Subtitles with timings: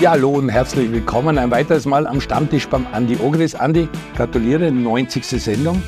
[0.00, 3.54] Ja, hallo und herzlich willkommen ein weiteres Mal am Stammtisch beim Andi Ogris.
[3.54, 3.86] Andi,
[4.16, 5.26] gratuliere, 90.
[5.26, 5.82] Sendung.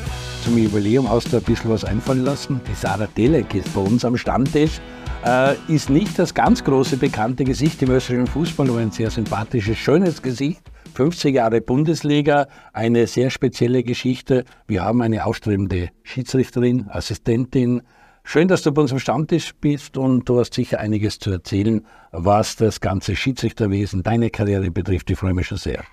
[0.45, 2.61] Zum Jubiläum hast du ein bisschen was einfallen lassen.
[2.69, 4.83] Die Sarah Delek ist bei uns am Stammtisch.
[5.25, 9.79] Äh, ist nicht das ganz große bekannte Gesicht im österreichischen Fußball, aber ein sehr sympathisches,
[9.79, 10.61] schönes Gesicht.
[10.93, 14.45] 50 Jahre Bundesliga, eine sehr spezielle Geschichte.
[14.67, 17.81] Wir haben eine aufstrebende Schiedsrichterin, Assistentin,
[18.25, 21.85] Schön, dass du bei uns am Stammtisch bist und du hast sicher einiges zu erzählen,
[22.13, 25.11] was das ganze Schiedsrichterwesen, deine Karriere betrifft.
[25.11, 25.85] Ich freue mich schon sehr.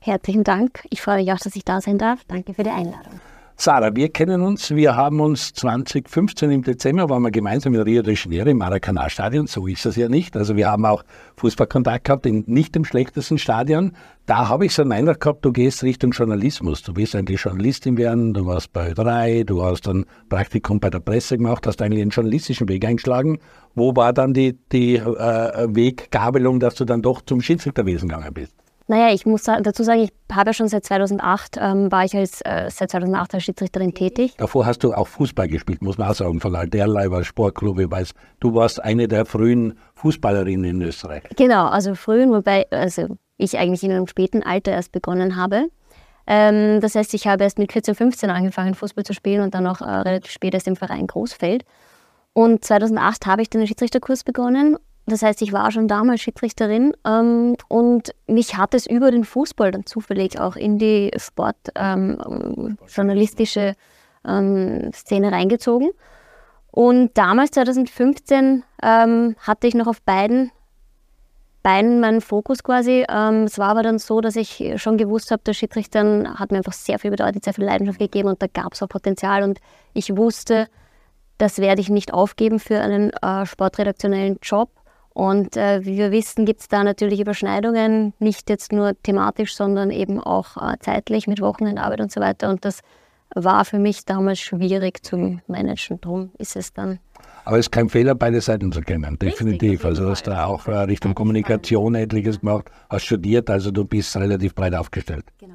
[0.00, 0.84] Herzlichen Dank.
[0.90, 2.24] Ich freue mich auch, dass ich da sein darf.
[2.26, 3.20] Danke für die Einladung.
[3.58, 4.70] Sarah, wir kennen uns.
[4.70, 9.46] Wir haben uns 2015 im Dezember, waren wir gemeinsam in Rio de Janeiro im Maracanã-Stadion.
[9.46, 10.36] So ist es ja nicht.
[10.36, 11.02] Also wir haben auch
[11.38, 13.92] Fußballkontakt gehabt in nicht dem schlechtesten Stadion.
[14.26, 16.82] Da habe ich so einen Eindruck gehabt, du gehst Richtung Journalismus.
[16.82, 18.34] Du willst eigentlich Journalistin werden.
[18.34, 22.10] Du warst bei 3, du hast dann Praktikum bei der Presse gemacht, hast eigentlich einen
[22.10, 23.38] journalistischen Weg eingeschlagen.
[23.74, 28.54] Wo war dann die, die äh, Weggabelung, dass du dann doch zum Schiedsrichterwesen gegangen bist?
[28.88, 32.40] Naja, ich muss dazu sagen, ich habe ja schon seit 2008, ähm, war ich als,
[32.42, 34.34] äh, seit 2008 als Schiedsrichterin tätig.
[34.38, 37.80] Davor hast du auch Fußball gespielt, muss man auch sagen, von Alderleiber Sportklub.
[37.80, 41.24] Ich weiß, du warst eine der frühen Fußballerinnen in Österreich.
[41.36, 45.68] Genau, also frühen, wobei also ich eigentlich in einem späten Alter erst begonnen habe.
[46.28, 49.66] Ähm, das heißt, ich habe erst mit 14, 15 angefangen, Fußball zu spielen und dann
[49.66, 51.64] auch äh, relativ spät erst im Verein Großfeld.
[52.32, 54.76] Und 2008 habe ich den Schiedsrichterkurs begonnen
[55.06, 59.70] das heißt, ich war schon damals Schiedsrichterin ähm, und mich hat es über den Fußball
[59.70, 63.76] dann zufällig auch in die sportjournalistische
[64.26, 65.90] ähm, ähm, Szene reingezogen.
[66.72, 70.50] Und damals, 2015, ähm, hatte ich noch auf beiden
[71.62, 73.04] Beinen meinen Fokus quasi.
[73.08, 76.58] Ähm, es war aber dann so, dass ich schon gewusst habe, der Schiedsrichter hat mir
[76.58, 79.58] einfach sehr viel bedeutet, sehr viel Leidenschaft gegeben und da gab es auch Potenzial und
[79.94, 80.68] ich wusste,
[81.38, 84.70] das werde ich nicht aufgeben für einen äh, sportredaktionellen Job.
[85.16, 89.90] Und äh, wie wir wissen, gibt es da natürlich Überschneidungen, nicht jetzt nur thematisch, sondern
[89.90, 92.50] eben auch äh, zeitlich mit Wochenendarbeit und so weiter.
[92.50, 92.82] Und das
[93.34, 96.02] war für mich damals schwierig zu managen.
[96.02, 96.98] Darum ist es dann.
[97.46, 99.70] Aber es ist kein Fehler, beide Seiten zu kennen, definitiv.
[99.70, 104.14] Richtig, also hast du auch äh, Richtung Kommunikation etliches gemacht, hast studiert, also du bist
[104.16, 105.24] relativ breit aufgestellt.
[105.38, 105.54] Genau.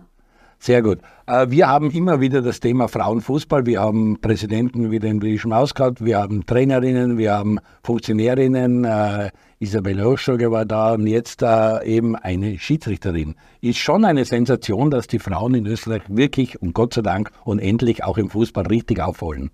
[0.62, 1.00] Sehr gut.
[1.26, 3.66] Äh, wir haben immer wieder das Thema Frauenfußball.
[3.66, 8.86] Wir haben Präsidenten wie den Schmaus gehabt, wir haben Trainerinnen, wir haben Funktionärinnen.
[8.86, 13.34] Äh, Isabel Hochschoger war da und jetzt äh, eben eine Schiedsrichterin.
[13.62, 17.58] Ist schon eine Sensation, dass die Frauen in Österreich wirklich und Gott sei Dank und
[17.58, 19.50] endlich auch im Fußball richtig aufholen.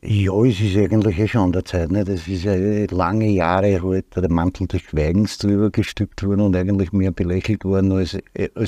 [0.00, 1.90] Ja, es ist eigentlich eh schon an der Zeit.
[1.90, 2.04] Ne?
[2.04, 2.54] Das ist ja
[2.88, 7.90] lange Jahre halt der Mantel des Schweigens drüber gestülpt worden und eigentlich mehr belächelt worden
[7.90, 8.16] als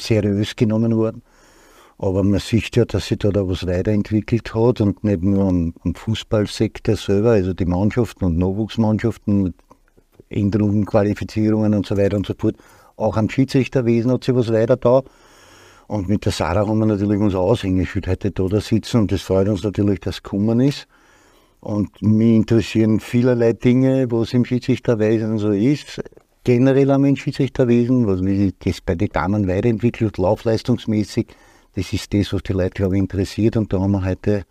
[0.04, 1.22] seriös genommen worden.
[2.02, 5.72] Aber man sieht ja, dass sich da, da was weiterentwickelt hat und nicht nur am,
[5.84, 9.54] am Fußballsektor selber, also die Mannschaften und Nachwuchsmannschaften mit
[10.28, 12.56] Änderungen, Qualifizierungen und so weiter und so fort.
[12.96, 15.02] Auch am Schiedsrichterwesen hat sich was weiter da.
[15.86, 19.22] Und mit der Sarah haben wir natürlich unser Aushängeschild heute da, da sitzen und das
[19.22, 20.88] freut uns natürlich, dass es gekommen ist.
[21.60, 26.02] Und mich interessieren vielerlei Dinge, was im Schiedsrichterwesen so ist.
[26.42, 31.28] Generell am Schiedsrichterwesen, was sich das bei den Damen weiterentwickelt, laufleistungsmäßig
[31.74, 33.56] das ist das, was die Leute, glaube ich, interessiert.
[33.56, 34.44] Und da haben wir heute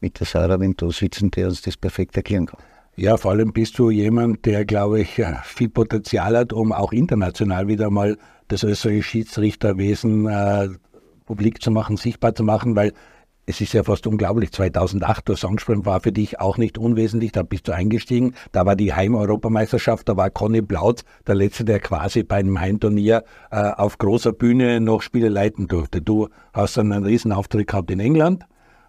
[0.00, 2.60] mit der Sarah da sitzen, der uns das perfekt erklären kann.
[2.96, 7.68] Ja, vor allem bist du jemand, der, glaube ich, viel Potenzial hat, um auch international
[7.68, 8.16] wieder mal
[8.48, 10.68] das österreichische Schiedsrichterwesen äh,
[11.26, 12.92] publik zu machen, sichtbar zu machen, weil
[13.46, 14.50] es ist ja fast unglaublich.
[14.52, 17.30] 2008, du hast angesprochen, war für dich auch nicht unwesentlich.
[17.30, 18.34] Da bist du eingestiegen.
[18.50, 20.08] Da war die Heim-Europameisterschaft.
[20.08, 24.80] Da war Conny Blaut der Letzte, der quasi bei einem Heimturnier äh, auf großer Bühne
[24.80, 26.02] noch Spiele leiten durfte.
[26.02, 28.44] Du hast dann einen Riesenauftritt gehabt in England.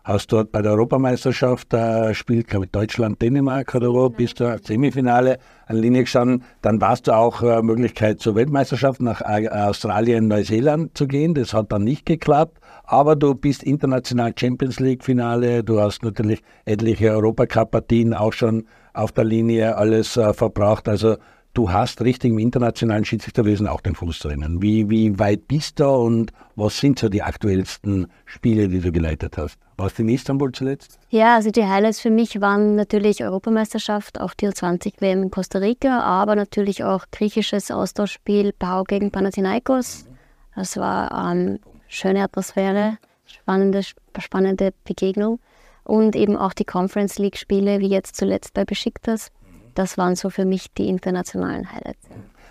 [0.07, 4.57] Hast dort bei der Europameisterschaft äh, spielt, glaube ich, Deutschland, Dänemark oder wo, bist du
[4.63, 6.43] Semifinale an Linie gestanden.
[6.61, 11.33] Dann warst du auch äh, Möglichkeit zur Weltmeisterschaft nach Australien, Neuseeland zu gehen.
[11.33, 16.41] Das hat dann nicht geklappt aber du bist international Champions League Finale, du hast natürlich
[16.63, 20.87] etliche Europacup-Partien auch schon auf der Linie alles äh, verbraucht.
[20.87, 21.17] Also
[21.53, 24.61] du hast richtig im internationalen Schiedsrichterwesen auch den Fuß drinnen.
[24.61, 29.37] Wie, wie weit bist du und was sind so die aktuellsten Spiele, die du geleitet
[29.37, 29.59] hast?
[29.77, 30.97] Warst du in Istanbul zuletzt?
[31.11, 35.59] Ja, also die Highlights für mich waren natürlich Europameisterschaft, auch die 20 WM in Costa
[35.59, 40.07] Rica, aber natürlich auch griechisches Austauschspiel Pau gegen Panathinaikos.
[40.55, 42.97] Das war ähm, schöne Atmosphäre,
[43.27, 43.81] spannende,
[44.17, 45.39] spannende Begegnung.
[45.83, 49.31] Und eben auch die Conference League-Spiele, wie jetzt zuletzt bei Besiktas.
[49.75, 52.07] Das waren so für mich die internationalen Highlights.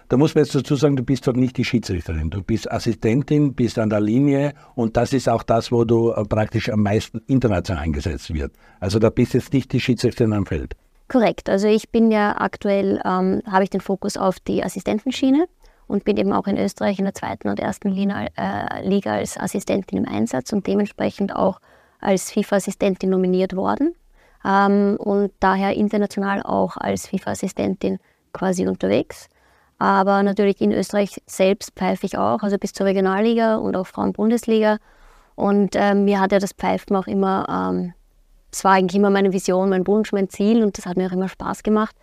[0.09, 2.31] Da muss man jetzt dazu sagen, du bist dort nicht die Schiedsrichterin.
[2.31, 6.25] Du bist Assistentin, bist an der Linie und das ist auch das, wo du äh,
[6.25, 8.53] praktisch am meisten international eingesetzt wird.
[8.79, 10.77] Also da bist jetzt nicht die Schiedsrichterin am Feld.
[11.09, 11.49] Korrekt.
[11.49, 15.47] Also ich bin ja aktuell, ähm, habe ich den Fokus auf die Assistentenschiene
[15.89, 19.39] und bin eben auch in Österreich in der zweiten und ersten Liga, äh, Liga als
[19.39, 21.61] Assistentin im Einsatz und dementsprechend auch
[22.01, 23.95] als FIFA-Assistentin nominiert worden
[24.45, 27.99] ähm, und daher international auch als FIFA-Assistentin
[28.33, 29.29] quasi unterwegs.
[29.79, 34.79] Aber natürlich in Österreich selbst pfeife ich auch, also bis zur Regionalliga und auch Frauen-Bundesliga.
[35.35, 37.93] Und ähm, mir hat ja das Pfeifen auch immer, ähm,
[38.51, 41.13] es war eigentlich immer meine Vision, mein Wunsch, mein Ziel und das hat mir auch
[41.13, 41.95] immer Spaß gemacht.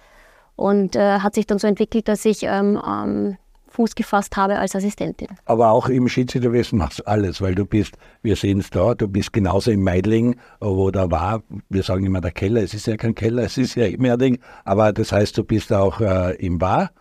[0.55, 3.37] Und äh, hat sich dann so entwickelt, dass ich ähm,
[3.73, 5.29] Fuß gefasst habe als Assistentin.
[5.45, 9.07] Aber auch im Schiedsrichterwesen machst du alles, weil du bist, wir sehen es da, du
[9.07, 12.97] bist genauso im Meidling, wo da war, wir sagen immer der Keller, es ist ja
[12.97, 16.59] kein Keller, es ist ja im Erding, aber das heißt, du bist auch äh, im
[16.59, 16.91] Bar.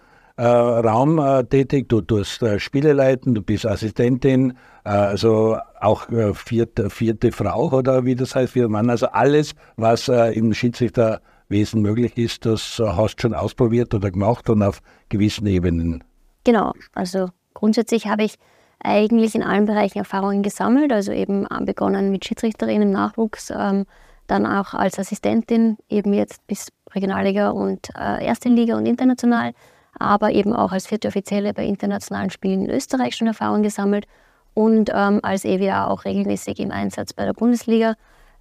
[0.43, 6.91] Äh, Raum äh, tätig, du tust äh, Spiele leiten, du bist Assistentin, also auch vierte,
[6.91, 12.44] vierte Frau oder wie das heißt, vierter Mann, also alles, was im Schiedsrichterwesen möglich ist,
[12.44, 16.03] das hast du schon ausprobiert oder gemacht und auf gewissen Ebenen.
[16.43, 18.35] Genau, also grundsätzlich habe ich
[18.83, 23.87] eigentlich in allen Bereichen Erfahrungen gesammelt, also eben begonnen mit Schiedsrichterin im Nachwuchs, ähm,
[24.27, 29.53] dann auch als Assistentin, eben jetzt bis Regionalliga und äh, Erste Liga und international,
[29.99, 34.06] aber eben auch als vierte Offizielle bei internationalen Spielen in Österreich schon Erfahrungen gesammelt
[34.55, 37.94] und ähm, als EWA auch regelmäßig im Einsatz bei der Bundesliga.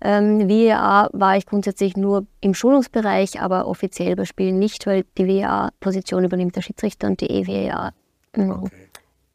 [0.03, 5.27] Ähm, WEA war ich grundsätzlich nur im Schulungsbereich, aber offiziell bei Spielen nicht, weil die
[5.27, 7.92] WEA-Position übernimmt der Schiedsrichter und die EWA
[8.33, 8.88] ähm, okay.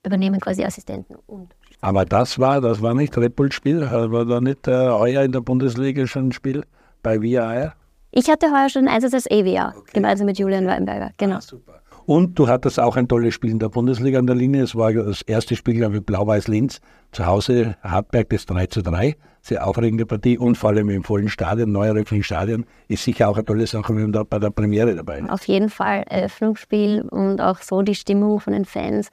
[0.05, 1.15] übernehmen quasi Assistenten.
[1.27, 5.31] Und aber das war, das war nicht Red Bull-Spiel, war da nicht äh, euer in
[5.31, 6.65] der Bundesliga schon ein Spiel
[7.03, 7.75] bei WEA?
[8.11, 9.91] Ich hatte heuer schon einen Einsatz als EWA, okay.
[9.93, 11.37] gemeinsam mit Julian Weinberger, genau.
[11.37, 11.81] Ah, super.
[12.07, 14.63] Und du hattest auch ein tolles Spiel in der Bundesliga an der Linie.
[14.63, 16.81] Es war das erste Spiel, glaube ich, Blau-Weiß-Linz.
[17.11, 19.17] Zu Hause Hartberg das 3 zu 3.
[19.43, 23.45] Sehr aufregende Partie und vor allem im vollen Stadion, neueröffentlichen Stadion, ist sicher auch eine
[23.45, 25.31] tolle Sache, wenn man da bei der Premiere dabei ist.
[25.31, 29.09] Auf jeden Fall Eröffnungsspiel und auch so die Stimmung von den Fans.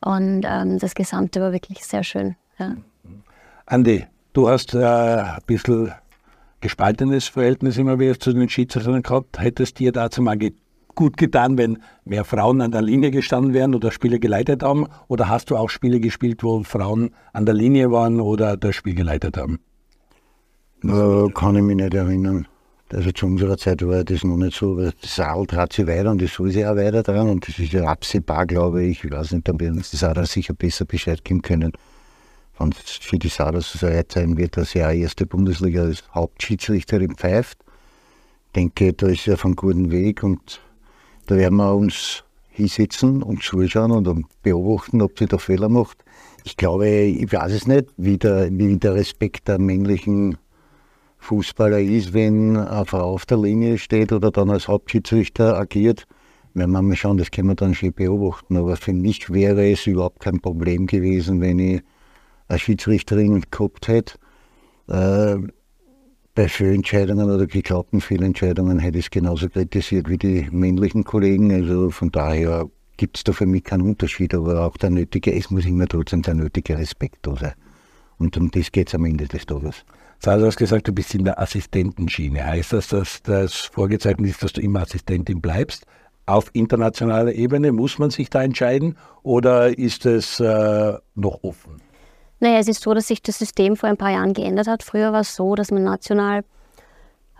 [0.00, 2.34] Und ähm, das Gesamte war wirklich sehr schön.
[2.58, 2.76] Ja.
[3.66, 5.92] Andi, du hast äh, ein bisschen
[6.60, 9.38] gespaltenes Verhältnis immer wieder zu den Schiedsrichtern gehabt.
[9.40, 10.36] Hättest dir dazu mal
[10.98, 14.88] gut getan, wenn mehr Frauen an der Linie gestanden wären oder Spiele geleitet haben?
[15.06, 18.96] Oder hast du auch Spiele gespielt, wo Frauen an der Linie waren oder das Spiel
[18.96, 19.60] geleitet haben?
[20.82, 22.48] Äh, kann ich mich nicht erinnern.
[22.92, 26.10] Also zu unserer Zeit war das noch nicht so, weil das Adel trat sich weiter
[26.10, 29.04] und das soll sich auch weiter dran und das ist ja absehbar, glaube ich.
[29.04, 31.72] Ich weiß nicht, da werden uns die Sada sicher besser Bescheid geben können.
[32.58, 36.02] Wenn es für die Sada so weit sein wird, dass sie auch erste Bundesliga als
[36.12, 37.58] Hauptschiedsrichterin pfeift.
[38.46, 40.60] Ich denke, da ist ja auf einem guten Weg und
[41.28, 46.02] da werden wir uns hinsetzen und zuschauen und beobachten, ob sie da Fehler macht.
[46.44, 50.38] Ich glaube, ich weiß es nicht, wie der, wie der Respekt der männlichen
[51.18, 56.06] Fußballer ist, wenn eine Frau auf der Linie steht oder dann als Hauptschiedsrichter agiert.
[56.54, 58.56] Wenn wir mal schauen, das können wir dann schon beobachten.
[58.56, 61.82] Aber für mich wäre es überhaupt kein Problem gewesen, wenn ich
[62.48, 64.18] eine Schiedsrichterin gehabt hätte.
[64.88, 65.36] Äh,
[66.38, 71.50] bei Fehlentscheidungen oder geglaubten Fehlentscheidungen hätte ich es genauso kritisiert wie die männlichen Kollegen.
[71.50, 75.50] Also von daher gibt es da für mich keinen Unterschied, aber auch der nötige, es
[75.50, 77.54] muss immer trotzdem der nötige Respekt da sein.
[78.18, 79.84] Und um das geht es am Ende des Tages.
[80.22, 82.46] du hast gesagt, du bist in der Assistentenschiene.
[82.46, 85.86] Heißt das, dass das vorgezeichnet ist, dass du immer Assistentin bleibst?
[86.26, 91.87] Auf internationaler Ebene muss man sich da entscheiden oder ist es äh, noch offen?
[92.40, 94.82] Naja, es ist so, dass sich das System vor ein paar Jahren geändert hat.
[94.82, 96.44] Früher war es so, dass man national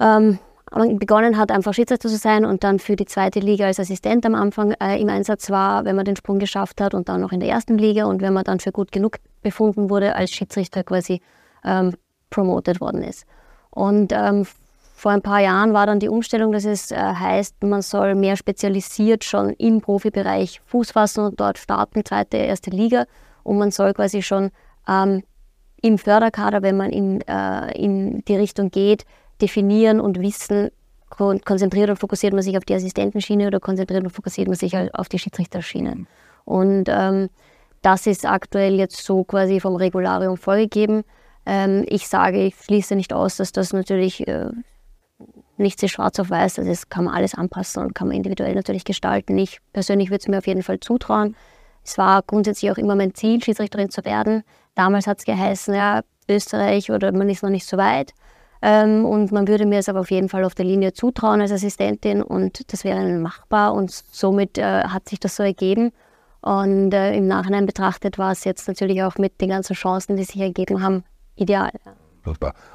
[0.01, 0.39] ähm,
[0.71, 4.35] begonnen hat, einfach Schiedsrichter zu sein und dann für die zweite Liga als Assistent am
[4.35, 7.41] Anfang äh, im Einsatz war, wenn man den Sprung geschafft hat und dann noch in
[7.41, 11.21] der ersten Liga und wenn man dann für gut genug befunden wurde, als Schiedsrichter quasi
[11.65, 11.95] ähm,
[12.31, 13.25] promoted worden ist.
[13.71, 14.47] Und ähm,
[14.95, 18.37] vor ein paar Jahren war dann die Umstellung, dass es äh, heißt, man soll mehr
[18.37, 23.07] spezialisiert schon im Profibereich Fuß fassen und dort starten, zweite, erste Liga.
[23.45, 24.51] Und man soll quasi schon
[24.89, 25.23] ähm,
[25.81, 29.05] im Förderkader, wenn man in, äh, in die Richtung geht,
[29.41, 30.71] definieren und wissen,
[31.09, 34.75] kon konzentriert und fokussiert man sich auf die Assistentenschiene oder konzentriert und fokussiert man sich
[34.75, 35.95] halt auf die Schiedsrichterschiene.
[35.95, 36.07] Mhm.
[36.45, 37.29] Und ähm,
[37.83, 41.05] das ist aktuell jetzt so quasi vom Regularium vorgegeben.
[41.47, 44.51] Ähm, ich sage, ich schließe nicht aus, dass das natürlich äh,
[45.57, 48.55] nichts ist schwarz auf weiß, also das kann man alles anpassen und kann man individuell
[48.55, 49.37] natürlich gestalten.
[49.39, 51.37] Ich persönlich würde es mir auf jeden Fall zutrauen.
[51.85, 54.45] Es war grundsätzlich auch immer mein Ziel, Schiedsrichterin zu werden.
[54.79, 58.15] Damals hat es geheißen, ja, Österreich oder man ist noch nicht so weit.
[58.63, 61.51] Ähm, und man würde mir es aber auf jeden Fall auf der Linie zutrauen als
[61.51, 65.91] Assistentin und das wäre machbar und somit äh, hat sich das so ergeben.
[66.43, 70.23] Und äh, im Nachhinein betrachtet war es jetzt natürlich auch mit den ganzen Chancen, die
[70.23, 71.03] sich ergeben haben,
[71.35, 71.73] ideal.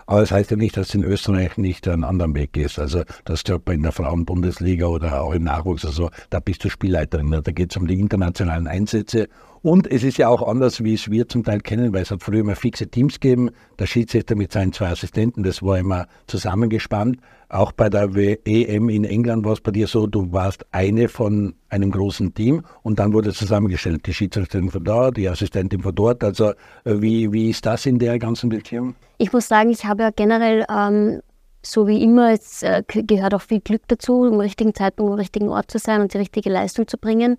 [0.05, 2.79] Aber das heißt ja nicht, dass in Österreich nicht einen anderen Weg ist.
[2.79, 6.69] Also, dass du in der Frauenbundesliga oder auch im Nachwuchs oder so, da bist du
[6.69, 7.31] Spielleiterin.
[7.31, 9.29] Da geht es um die internationalen Einsätze
[9.63, 12.21] und es ist ja auch anders, wie es wir zum Teil kennen, weil es hat
[12.21, 13.49] früher immer fixe Teams gegeben.
[13.79, 17.17] Der Schiedsrichter mit seinen zwei Assistenten, das war immer zusammengespannt.
[17.47, 18.09] Auch bei der
[18.45, 22.63] EM in England war es bei dir so, du warst eine von einem großen Team
[22.81, 26.25] und dann wurde zusammengestellt, die Schiedsrichterin von da, die Assistentin von dort.
[26.25, 26.55] Also äh,
[26.99, 28.95] wie, wie ist das in der ganzen Beziehung?
[29.17, 31.21] Ich muss sagen, ich habe ja generell ähm,
[31.61, 35.47] so wie immer, es äh, gehört auch viel Glück dazu, im richtigen Zeitpunkt am richtigen
[35.47, 37.37] Ort zu sein und die richtige Leistung zu bringen.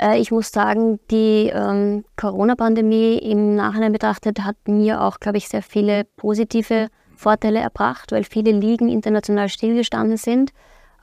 [0.00, 5.48] Äh, ich muss sagen, die ähm, Corona-Pandemie im Nachhinein betrachtet hat mir auch, glaube ich,
[5.48, 10.52] sehr viele positive Vorteile erbracht, weil viele Ligen international stillgestanden sind.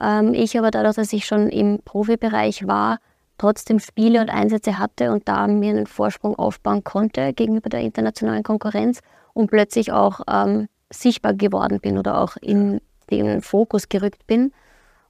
[0.00, 2.98] Ähm, ich aber dadurch, dass ich schon im Profibereich war,
[3.38, 8.42] trotzdem Spiele und Einsätze hatte und da mir einen Vorsprung aufbauen konnte gegenüber der internationalen
[8.42, 9.00] Konkurrenz
[9.32, 14.52] und plötzlich auch ähm, sichtbar geworden bin oder auch in den Fokus gerückt bin.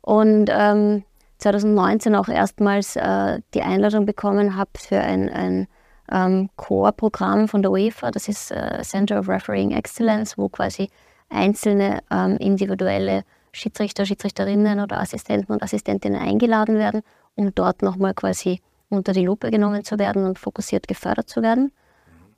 [0.03, 1.05] Und ähm,
[1.39, 5.69] 2019 auch erstmals äh, die Einladung bekommen habe für ein, ein
[6.11, 8.11] ähm, Core-Programm von der UEFA.
[8.11, 10.91] Das ist äh, Center of Refereeing Excellence, wo quasi
[11.29, 17.03] einzelne ähm, individuelle Schiedsrichter, Schiedsrichterinnen oder Assistenten und Assistentinnen eingeladen werden,
[17.35, 21.73] um dort nochmal quasi unter die Lupe genommen zu werden und fokussiert gefördert zu werden.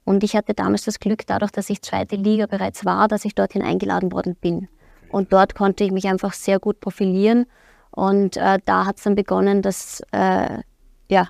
[0.05, 3.35] Und ich hatte damals das Glück, dadurch, dass ich zweite Liga bereits war, dass ich
[3.35, 4.69] dorthin eingeladen worden bin.
[5.11, 7.47] Und dort konnte ich mich einfach sehr gut profilieren
[7.91, 10.59] und äh, da hat es dann begonnen, dass, äh,
[11.09, 11.29] ja,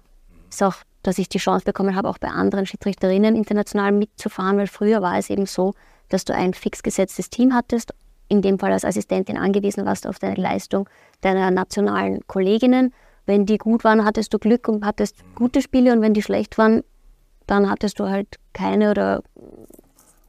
[0.48, 4.66] ist auch, dass ich die Chance bekommen habe, auch bei anderen Schiedsrichterinnen international mitzufahren, weil
[4.66, 5.74] früher war es eben so,
[6.08, 7.94] dass du ein fix gesetztes Team hattest,
[8.28, 10.88] in dem Fall als Assistentin angewiesen warst auf deine Leistung
[11.20, 12.92] deiner nationalen Kolleginnen.
[13.26, 16.58] Wenn die gut waren, hattest du Glück und hattest gute Spiele und wenn die schlecht
[16.58, 16.82] waren,
[17.46, 19.22] dann hattest du halt keine oder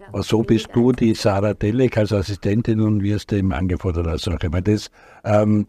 [0.08, 4.52] aber so bist du die Sarah Delek als Assistentin und wirst eben angefordert als solche.
[4.52, 4.90] Weil das,
[5.24, 5.68] ähm,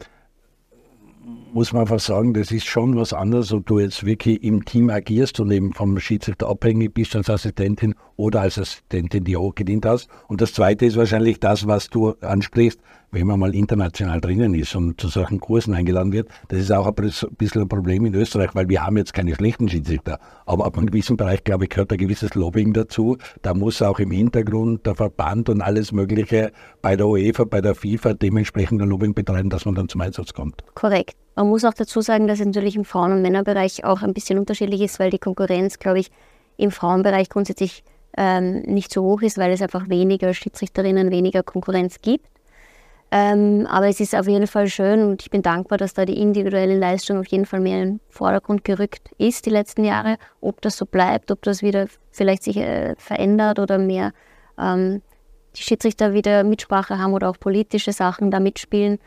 [1.27, 1.42] Mm.
[1.53, 4.89] Muss man einfach sagen, das ist schon was anderes, ob du jetzt wirklich im Team
[4.89, 10.09] agierst und eben vom Schiedsrichter abhängig bist als Assistentin oder als Assistentin, die hochgedient hast.
[10.29, 12.81] Und das Zweite ist wahrscheinlich das, was du ansprichst,
[13.11, 16.29] wenn man mal international drinnen ist und zu solchen Kursen eingeladen wird.
[16.49, 19.69] Das ist auch ein bisschen ein Problem in Österreich, weil wir haben jetzt keine schlechten
[19.69, 20.19] Schiedsrichter.
[20.47, 23.19] Aber ab einem gewissen Bereich, glaube ich, gehört ein gewisses Lobbying dazu.
[23.43, 27.75] Da muss auch im Hintergrund der Verband und alles Mögliche bei der UEFA, bei der
[27.75, 30.65] FIFA dementsprechend ein Lobbying betreiben, dass man dann zum Einsatz kommt.
[30.75, 31.22] Korrekt.
[31.35, 34.39] Man muss auch dazu sagen, dass es natürlich im Frauen- und Männerbereich auch ein bisschen
[34.39, 36.11] unterschiedlich ist, weil die Konkurrenz, glaube ich,
[36.57, 37.85] im Frauenbereich grundsätzlich
[38.17, 42.27] ähm, nicht so hoch ist, weil es einfach weniger Schiedsrichterinnen, weniger Konkurrenz gibt.
[43.15, 46.19] Ähm, aber es ist auf jeden Fall schön und ich bin dankbar, dass da die
[46.19, 50.17] individuelle Leistung auf jeden Fall mehr in den Vordergrund gerückt ist die letzten Jahre.
[50.41, 54.13] Ob das so bleibt, ob das wieder vielleicht sich äh, verändert oder mehr
[54.59, 55.03] ähm,
[55.55, 58.99] die Schiedsrichter wieder Mitsprache haben oder auch politische Sachen da mitspielen,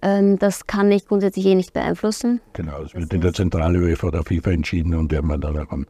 [0.00, 2.40] das kann ich grundsätzlich eh nicht beeinflussen.
[2.54, 5.86] Genau, es wird in der Zentrale UEFA oder FIFA entschieden und werden wir dann daran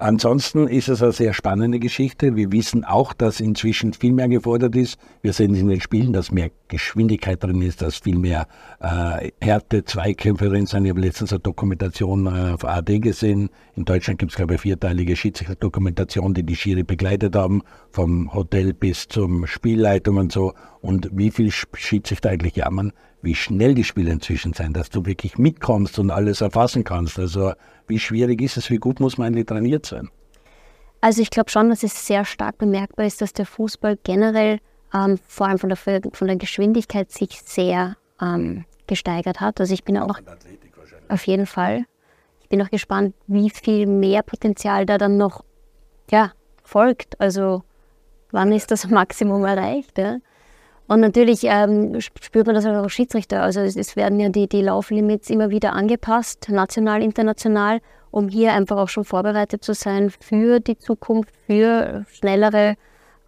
[0.00, 2.34] Ansonsten ist es eine sehr spannende Geschichte.
[2.34, 4.98] Wir wissen auch, dass inzwischen viel mehr gefordert ist.
[5.20, 8.48] Wir sehen es in den Spielen, dass mehr Geschwindigkeit drin ist, dass viel mehr
[8.80, 10.86] äh, Härte, Zweikämpfe drin sind.
[10.86, 13.50] Ich habe letztens eine Dokumentation äh, auf AD gesehen.
[13.76, 18.72] In Deutschland gibt es, glaube ich, vierteilige Schiedsrichter-Dokumentation, die die Schiri begleitet haben, vom Hotel
[18.72, 20.54] bis zum Spielleitung und so.
[20.80, 25.36] Und wie viel Schiedsrichter eigentlich jammern, wie schnell die Spiele inzwischen sind, dass du wirklich
[25.36, 27.18] mitkommst und alles erfassen kannst.
[27.18, 27.52] Also
[27.90, 30.08] wie schwierig ist es, wie gut muss man eigentlich trainiert sein?
[31.02, 34.60] Also ich glaube schon, dass es sehr stark bemerkbar ist, dass der Fußball generell
[34.94, 39.60] ähm, vor allem von der, von der Geschwindigkeit sich sehr ähm, gesteigert hat.
[39.60, 40.20] Also ich bin auch, auch
[41.08, 41.84] auf jeden Fall.
[42.42, 45.44] Ich bin auch gespannt, wie viel mehr Potenzial da dann noch
[46.10, 46.32] ja,
[46.62, 47.20] folgt.
[47.20, 47.62] Also
[48.30, 49.96] wann ist das Maximum erreicht?
[49.98, 50.18] Ja?
[50.90, 53.44] Und natürlich ähm, spürt man das auch als Schiedsrichter.
[53.44, 57.78] Also es, es, werden ja die, die Lauflimits immer wieder angepasst, national, international,
[58.10, 62.74] um hier einfach auch schon vorbereitet zu sein für die Zukunft, für schnellere,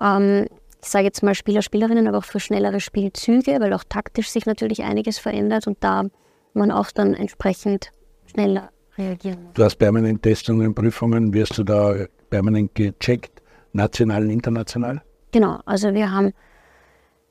[0.00, 0.46] ähm,
[0.82, 4.44] ich sage jetzt mal Spieler, Spielerinnen, aber auch für schnellere Spielzüge, weil auch taktisch sich
[4.44, 6.06] natürlich einiges verändert und da
[6.54, 7.92] man auch dann entsprechend
[8.26, 9.52] schneller reagieren muss.
[9.54, 11.94] Du hast permanent Testungen, und Prüfungen, wirst du da
[12.28, 13.40] permanent gecheckt,
[13.72, 15.00] national und international?
[15.30, 16.32] Genau, also wir haben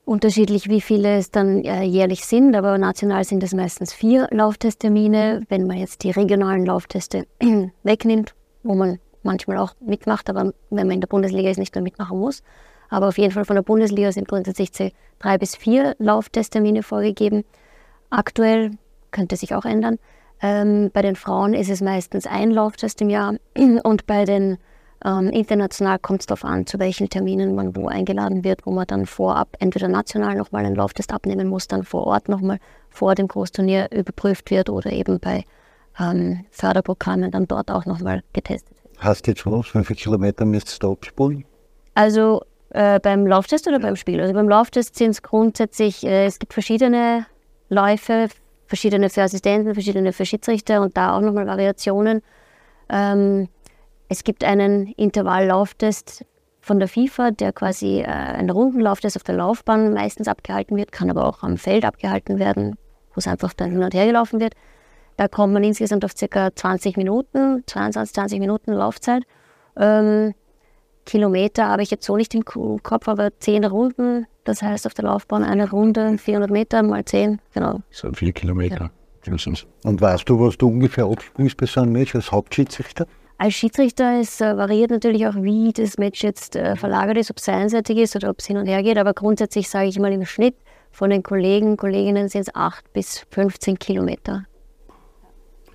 [0.05, 5.43] unterschiedlich, wie viele es dann äh, jährlich sind, aber national sind es meistens vier Lauftesttermine.
[5.49, 7.25] Wenn man jetzt die regionalen Laufteste
[7.83, 11.83] wegnimmt, wo man manchmal auch mitmacht, aber wenn man in der Bundesliga ist, nicht mehr
[11.83, 12.43] mitmachen muss.
[12.89, 14.71] Aber auf jeden Fall von der Bundesliga sind grundsätzlich
[15.19, 17.43] drei bis vier Lauftesttermine vorgegeben.
[18.09, 18.71] Aktuell
[19.11, 19.97] könnte sich auch ändern.
[20.41, 23.35] Ähm, bei den Frauen ist es meistens ein Lauftest im Jahr
[23.83, 24.57] und bei den
[25.03, 28.85] Ähm, international kommt es darauf an, zu welchen Terminen man wo eingeladen wird, wo man
[28.85, 33.27] dann vorab entweder national nochmal einen Lauftest abnehmen muss, dann vor Ort nochmal vor dem
[33.27, 35.45] Großturnier überprüft wird oder eben bei
[35.99, 38.93] ähm, Förderprogrammen dann dort auch nochmal getestet wird.
[38.99, 39.73] Hast du jetzt was?
[39.73, 41.45] Wie viele Kilometer müsstest du abspulen?
[41.95, 44.21] Also äh, beim Lauftest oder beim Spiel?
[44.21, 47.25] Also beim Lauftest sind es grundsätzlich, äh, es gibt verschiedene
[47.69, 48.27] Läufe,
[48.67, 52.21] verschiedene für Assistenten, verschiedene für Schiedsrichter und da auch nochmal Variationen.
[52.89, 53.49] Ähm,
[54.11, 56.25] es gibt einen Intervalllauftest
[56.59, 61.09] von der FIFA, der quasi äh, ein Rundenlauftest auf der Laufbahn meistens abgehalten wird, kann
[61.09, 62.75] aber auch am Feld abgehalten werden,
[63.13, 64.53] wo es einfach dann hin und her gelaufen wird.
[65.15, 66.53] Da kommt man insgesamt auf ca.
[66.53, 69.23] 20 Minuten, 22, 20 Minuten Laufzeit.
[69.77, 70.33] Ähm,
[71.05, 75.05] Kilometer habe ich jetzt so nicht im Kopf, aber 10 Runden, das heißt auf der
[75.05, 77.79] Laufbahn eine Runde, 400 Meter mal 10, genau.
[77.91, 78.91] So vier Kilometer.
[79.25, 79.35] Ja.
[79.85, 83.07] Und weißt du, was du ungefähr abspielst bei so einem Match als Hauptschiedsrichter?
[83.41, 87.37] Als Schiedsrichter ist, äh, variiert natürlich auch, wie das Match jetzt äh, verlagert ist, ob
[87.37, 88.99] es einseitig ist oder ob es hin und her geht.
[88.99, 90.53] Aber grundsätzlich sage ich mal im Schnitt
[90.91, 94.45] von den Kollegen, Kolleginnen sind es 8 bis 15 Kilometer.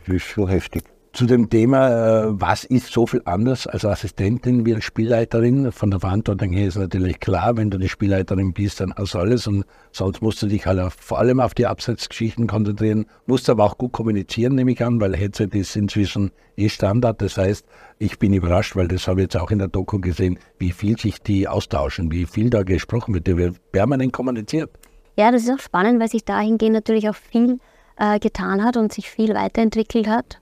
[0.06, 0.84] Das ist schon heftig.
[1.16, 5.72] Zu dem Thema, äh, was ist so viel anders als Assistentin wie als Spielleiterin?
[5.72, 9.20] Von der Verantwortung her ist natürlich klar, wenn du die Spielleiterin bist, dann hast du
[9.20, 13.48] alles und sonst musst du dich halt auf, vor allem auf die Abseitsgeschichten konzentrieren, musst
[13.48, 17.22] aber auch gut kommunizieren, nehme ich an, weil Headset ist inzwischen eh Standard.
[17.22, 17.64] Das heißt,
[17.98, 20.98] ich bin überrascht, weil das habe ich jetzt auch in der Doku gesehen, wie viel
[20.98, 24.68] sich die austauschen, wie viel da gesprochen wird, da wird permanent kommuniziert.
[25.16, 27.58] Ja, das ist auch spannend, weil sich dahingehend natürlich auch viel
[27.96, 30.40] äh, getan hat und sich viel weiterentwickelt hat.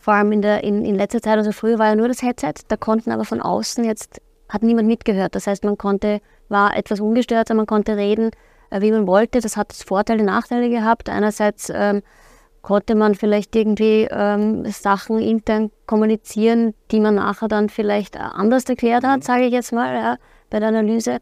[0.00, 2.54] Vor allem in, der, in, in letzter Zeit, also früher war ja nur das Headset,
[2.68, 5.34] da konnten aber von außen jetzt, hat niemand mitgehört.
[5.34, 8.30] Das heißt, man konnte, war etwas ungestörter, man konnte reden,
[8.70, 9.40] äh, wie man wollte.
[9.40, 11.10] Das hat Vorteile, Nachteile gehabt.
[11.10, 12.02] Einerseits ähm,
[12.62, 19.04] konnte man vielleicht irgendwie ähm, Sachen intern kommunizieren, die man nachher dann vielleicht anders erklärt
[19.04, 20.16] hat, sage ich jetzt mal, ja,
[20.48, 21.18] bei der Analyse.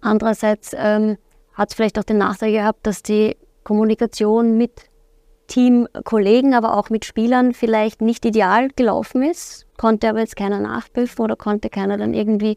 [0.00, 1.18] Andererseits ähm,
[1.52, 4.72] hat es vielleicht auch den Nachteil gehabt, dass die Kommunikation mit
[5.52, 11.22] Teamkollegen, aber auch mit Spielern vielleicht nicht ideal gelaufen ist, konnte aber jetzt keiner nachprüfen
[11.22, 12.56] oder konnte keiner dann irgendwie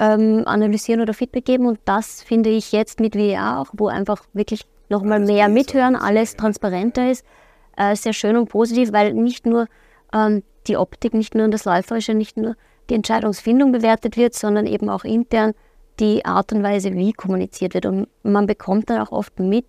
[0.00, 1.66] ähm, analysieren oder Feedback geben.
[1.66, 6.34] Und das finde ich jetzt mit VR auch, wo einfach wirklich nochmal mehr mithören, alles
[6.34, 7.26] transparenter ist,
[7.76, 9.66] äh, sehr schön und positiv, weil nicht nur
[10.14, 12.56] ähm, die Optik, nicht nur das Läuferische, nicht nur
[12.88, 15.52] die Entscheidungsfindung bewertet wird, sondern eben auch intern
[16.00, 17.84] die Art und Weise, wie kommuniziert wird.
[17.84, 19.66] Und man bekommt dann auch oft mit,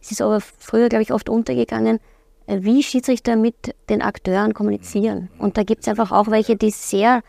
[0.00, 1.98] es ist aber früher, glaube ich, oft untergegangen,
[2.46, 5.28] äh, wie Schiedsrichter mit den Akteuren kommunizieren.
[5.38, 7.22] Und da gibt es einfach auch welche, die sehr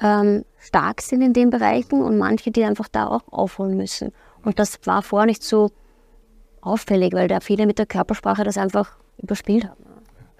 [0.00, 4.12] ähm, stark sind in den Bereichen und manche, die einfach da auch aufholen müssen.
[4.44, 5.70] Und das war vorher nicht so
[6.60, 9.82] auffällig, weil da viele mit der Körpersprache das einfach überspielt haben.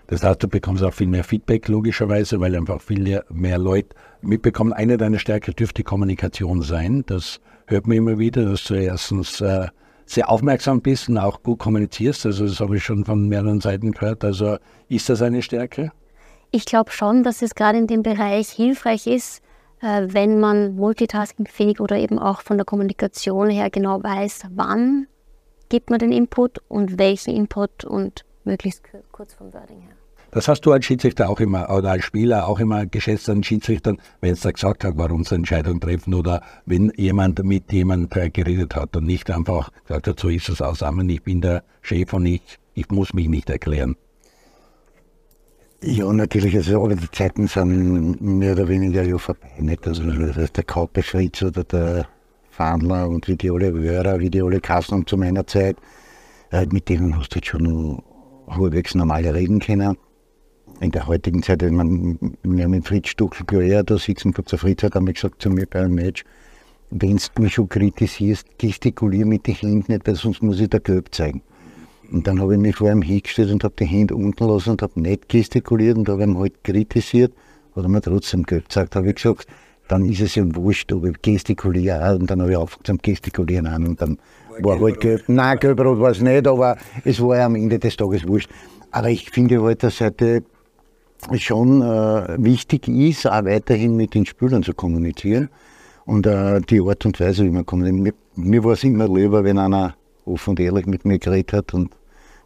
[0.09, 3.89] Das heißt, du bekommst auch viel mehr Feedback, logischerweise, weil einfach viel mehr Leute
[4.23, 4.73] mitbekommen.
[4.73, 7.03] Eine deiner Stärke dürfte Kommunikation sein.
[7.07, 9.67] Das hört man immer wieder, dass du erstens äh,
[10.07, 12.27] sehr aufmerksam bist und auch gut kommunizierst.
[12.27, 14.25] Also das habe ich schon von mehreren Seiten gehört.
[14.25, 14.57] Also
[14.89, 15.93] ist das eine Stärke?
[16.53, 19.43] Ich glaube schon, dass es gerade in dem Bereich hilfreich ist,
[19.83, 25.09] äh, wenn man multitaskingfähig oder eben auch von der Kommunikation her genau weiß, wann
[25.69, 29.96] gibt man den Input und welchen Input und möglichst kurz vom Wording her.
[30.37, 33.97] Das hast du als Schiedsrichter auch immer, oder als Spieler auch immer geschätzt an Schiedsrichtern,
[34.21, 38.77] wenn es da gesagt hat, warum sie Entscheidung treffen oder wenn jemand mit jemandem geredet
[38.77, 42.27] hat und nicht einfach gesagt hat, so ist es zusammen, ich bin der Chef und
[42.27, 42.43] ich,
[42.75, 43.97] ich muss mich nicht erklären.
[45.83, 49.53] Ja, natürlich, also alle die Zeiten sind mehr oder weniger ja vorbei.
[49.59, 49.89] Nicht?
[49.89, 52.09] Also der Kaupe Fritz oder der
[52.51, 55.79] Fandler und wie die alle Wörer, wie die alle Kassen zu meiner Zeit,
[56.53, 58.03] äh, mit denen hast du jetzt schon
[58.49, 59.97] halbwegs normal reden können
[60.81, 64.59] in der heutigen Zeit, wenn man, wir haben mit Fritz Stuckel da sitzen, gehabt, der
[64.59, 66.25] Fritz hat einmal gesagt zu mir bei einem Match,
[66.91, 70.81] wenn du mich schon kritisierst, gestikulier mit den Händen nicht, weil sonst muss ich dir
[70.81, 71.43] gelb zeigen.
[72.13, 74.83] Und dann habe ich mich vor ihm hingestellt und habe die Hände unten lassen und
[74.83, 77.33] habe nicht gestikuliert und habe ihn halt kritisiert,
[77.75, 78.95] hat er mir trotzdem gelb gezeigt.
[78.95, 79.47] habe ich gesagt,
[79.89, 82.19] dann ist es ja wurscht, ob ich gestikuliere auch.
[82.19, 84.19] Und dann habe ich aufgehört zum Gestikulieren an und dann
[84.61, 85.25] war, war halt gelb.
[85.29, 88.51] Nein, gelb-rot war es nicht, aber es war ja am Ende des Tages wurscht.
[88.91, 90.45] Aber ich finde halt, dass heute
[91.39, 95.49] schon äh, wichtig ist, auch weiterhin mit den Spielern zu kommunizieren.
[96.05, 98.17] Und äh, die Art und Weise, wie man kommuniziert.
[98.37, 101.75] Mir, mir war es immer lieber, wenn einer offen und ehrlich mit mir geredet hat
[101.75, 101.91] und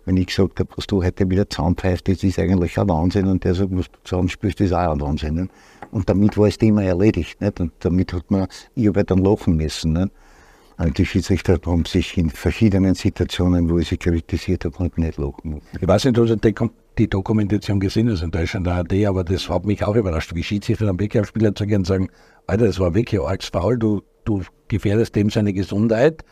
[0.04, 3.44] wenn ich gesagt habe, was du heute wieder zusammenpfeifst, das ist eigentlich ein Wahnsinn und
[3.44, 5.34] der sagt, was du zusammenspielst, ist auch ein Wahnsinn.
[5.34, 5.50] Nicht?
[5.90, 7.40] Und damit war das Thema erledigt.
[7.40, 7.60] Nicht?
[7.60, 9.92] Und damit hat man, ich habe dann lachen müssen.
[9.92, 10.10] Nicht?
[10.76, 15.18] Also die Schiedsrichter haben sich in verschiedenen Situationen, wo ich sie kritisiert habe, halt nicht
[15.18, 15.66] lachen müssen.
[15.78, 16.54] Ich weiß nicht, also die
[17.00, 20.42] die Dokumentation gesehen, also in Deutschland der AD, aber das hat mich auch überrascht, wie
[20.42, 22.08] Schiedsrichter dann wirklich auf Spieler zu gehen und sagen,
[22.46, 26.22] Alter, das war wirklich ein arges Foul, du, du gefährdest dem seine Gesundheit.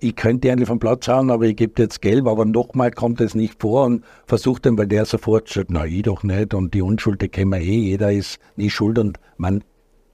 [0.00, 3.34] Ich könnte eigentlich vom Platz hauen, aber ich gebe jetzt Gelb, aber nochmal kommt es
[3.34, 6.82] nicht vor und versucht dann, weil der sofort sagt, na, ich doch nicht und die
[6.82, 9.64] Unschuld, die kennen wir eh, jeder ist nie schuld und man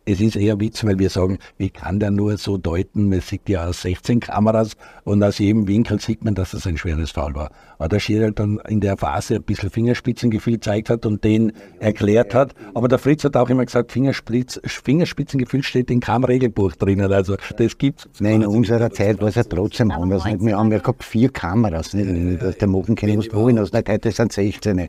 [0.06, 3.08] es ist eher Witz, weil wir sagen, wie kann der nur so deuten?
[3.08, 6.76] Man sieht ja aus 16 Kameras und aus jedem Winkel sieht man, dass das ein
[6.76, 7.50] schweres Foul war.
[7.78, 11.52] Aber der Schiri halt dann in der Phase ein bisschen Fingerspitzengefühl gezeigt hat und den
[11.80, 12.54] erklärt hat.
[12.74, 17.10] Aber der Fritz hat auch immer gesagt, Fingerspitz, Fingerspitzengefühl steht in keinem Regelbuch drinnen.
[17.10, 18.06] Also das gibt's.
[18.20, 20.26] Nein, in unserer Zeit war es ja trotzdem anders.
[20.26, 20.44] Nicht?
[20.44, 21.94] Wir haben ja gehabt vier Kameras.
[21.94, 22.60] Nicht?
[22.60, 23.74] Der machen keine, was du wohin hast.
[23.74, 24.88] Heute sind 16.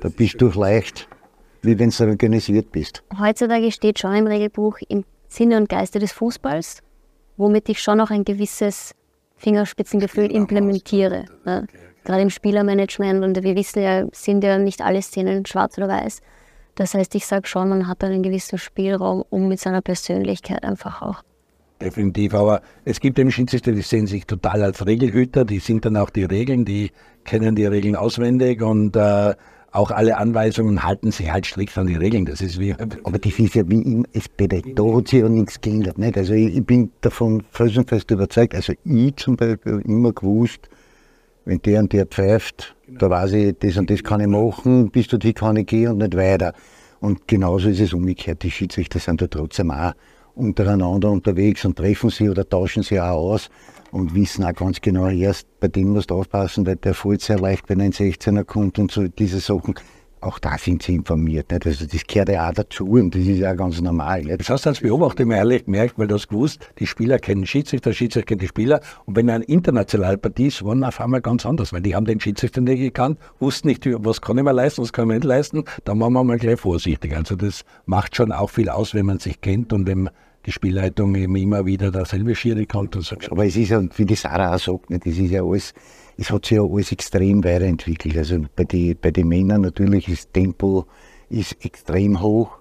[0.00, 1.08] Da bist du leicht
[1.64, 3.02] wie wenn du organisiert bist.
[3.18, 6.82] Heutzutage steht schon im Regelbuch im Sinne und Geiste des Fußballs,
[7.36, 8.94] womit ich schon auch ein gewisses
[9.36, 11.24] Fingerspitzengefühl implementiere.
[11.44, 11.66] Ne?
[12.04, 16.20] Gerade im Spielermanagement und wir wissen ja, sind ja nicht alle Szenen schwarz oder weiß.
[16.74, 21.02] Das heißt, ich sage schon, man hat einen gewissen Spielraum, um mit seiner Persönlichkeit einfach
[21.02, 21.22] auch.
[21.80, 25.96] Definitiv, aber es gibt eben Schiedsrichter, die sehen sich total als Regelhüter, die sind dann
[25.96, 26.92] auch die Regeln, die
[27.24, 29.34] kennen die Regeln auswendig und äh,
[29.74, 32.26] auch alle Anweisungen halten sich halt strikt an die Regeln.
[32.26, 32.74] Das ist wie.
[33.02, 34.62] Aber das ist ja wie im SPD.
[34.74, 35.98] Da hat sich ja nichts geändert.
[35.98, 36.16] Nicht?
[36.16, 38.54] Also ich, ich bin davon felsenfest überzeugt.
[38.54, 40.68] Also ich zum Beispiel immer gewusst,
[41.44, 45.08] wenn der und der pfeift, da weiß ich, das und das kann ich machen, bis
[45.08, 46.52] du die kann ich gehen und nicht weiter.
[47.00, 48.44] Und genauso ist es umgekehrt.
[48.44, 49.92] Die Schiedsrichter sind da trotzdem auch
[50.34, 53.50] untereinander unterwegs und treffen sie oder tauschen sie auch aus
[53.90, 57.38] und wissen auch ganz genau, erst bei dem musst du aufpassen, weil der fällt sehr
[57.38, 59.74] leicht, wenn ein 16er kommt und so diese Sachen.
[60.24, 61.50] Auch da sind sie informiert.
[61.52, 61.66] Nicht?
[61.66, 64.22] Also das gehört ja auch dazu und das ist ja ganz normal.
[64.22, 64.40] Nicht?
[64.40, 67.46] Das hast du als Beobachter immer ehrlich gemerkt, weil du hast gewusst, die Spieler kennen
[67.46, 68.80] Schiedsrichter, Schiedsrichter kennen die Spieler.
[69.04, 72.20] Und wenn eine internationale Partie ist, waren auf einmal ganz anders, weil die haben den
[72.20, 75.24] Schiedsrichter nicht gekannt, wussten nicht, was kann ich mir leisten, was kann ich mir nicht
[75.24, 75.64] leisten.
[75.84, 77.14] Da waren wir mal gleich vorsichtig.
[77.14, 80.08] Also das macht schon auch viel aus, wenn man sich kennt und wenn
[80.46, 82.96] die Spielleitung eben immer wieder dasselbe Schiri kommt.
[82.96, 85.74] Und sagt, Aber es ist ja, wie die Sarah auch sagt, das ist ja alles,
[86.16, 88.16] es hat sich ja alles extrem weiterentwickelt.
[88.16, 90.86] Also bei den bei die Männern natürlich das Tempo
[91.28, 92.58] ist extrem hoch.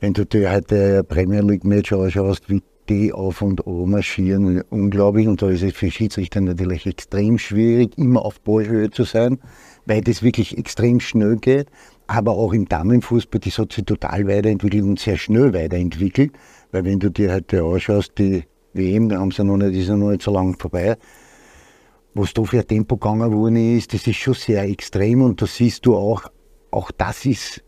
[0.00, 5.26] Wenn du dir heute Premier League Match anschaust, wie die auf und an marschieren, unglaublich.
[5.26, 9.38] Und da ist es für Schiedsrichter natürlich extrem schwierig, immer auf Ballhöhe zu sein,
[9.86, 11.68] weil das wirklich extrem schnell geht.
[12.06, 16.32] Aber auch im Damenfußball, das hat sich total weiterentwickelt und sehr schnell weiterentwickelt.
[16.72, 20.10] Weil wenn du dir heute anschaust, die WM, da haben sie noch nicht, ist noch
[20.10, 20.96] nicht so lange vorbei,
[22.14, 25.46] was da für ein Tempo gegangen worden ist, das ist schon sehr extrem und da
[25.46, 26.22] siehst du auch,
[26.70, 27.62] auch das ist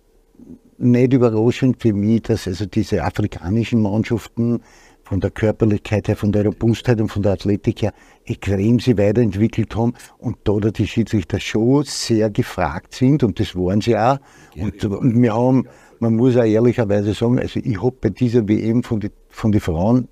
[0.79, 4.61] nicht überraschend für mich, dass also diese afrikanischen Mannschaften
[5.03, 7.93] von der Körperlichkeit her, von der Robustheit und von der Athletik her
[8.25, 13.81] extrem sie weiterentwickelt haben und da die Schiedsrichter schon sehr gefragt sind und das waren
[13.81, 14.19] sie auch.
[14.57, 15.69] Und, und wir haben
[16.01, 19.61] man muss auch ehrlicherweise sagen, also ich habe bei dieser WM von den von die
[19.61, 20.09] Frauen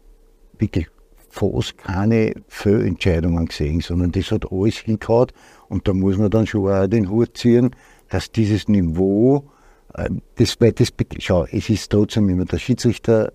[0.58, 0.88] wirklich
[1.34, 5.28] fast keine Fehlentscheidungen gesehen, sondern das hat alles hingehauen.
[5.68, 7.70] Und da muss man dann schon auch den Hut ziehen,
[8.08, 9.50] dass dieses Niveau,
[9.94, 13.32] äh, das, das, schau, es ist trotzdem immer der Schiedsrichter,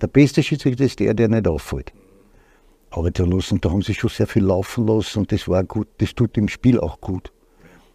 [0.00, 1.92] der beste Schiedsrichter ist der, der nicht auffällt.
[2.90, 5.88] Aber da, lassen, da haben sie schon sehr viel laufen lassen und das war gut,
[5.98, 7.32] das tut dem Spiel auch gut.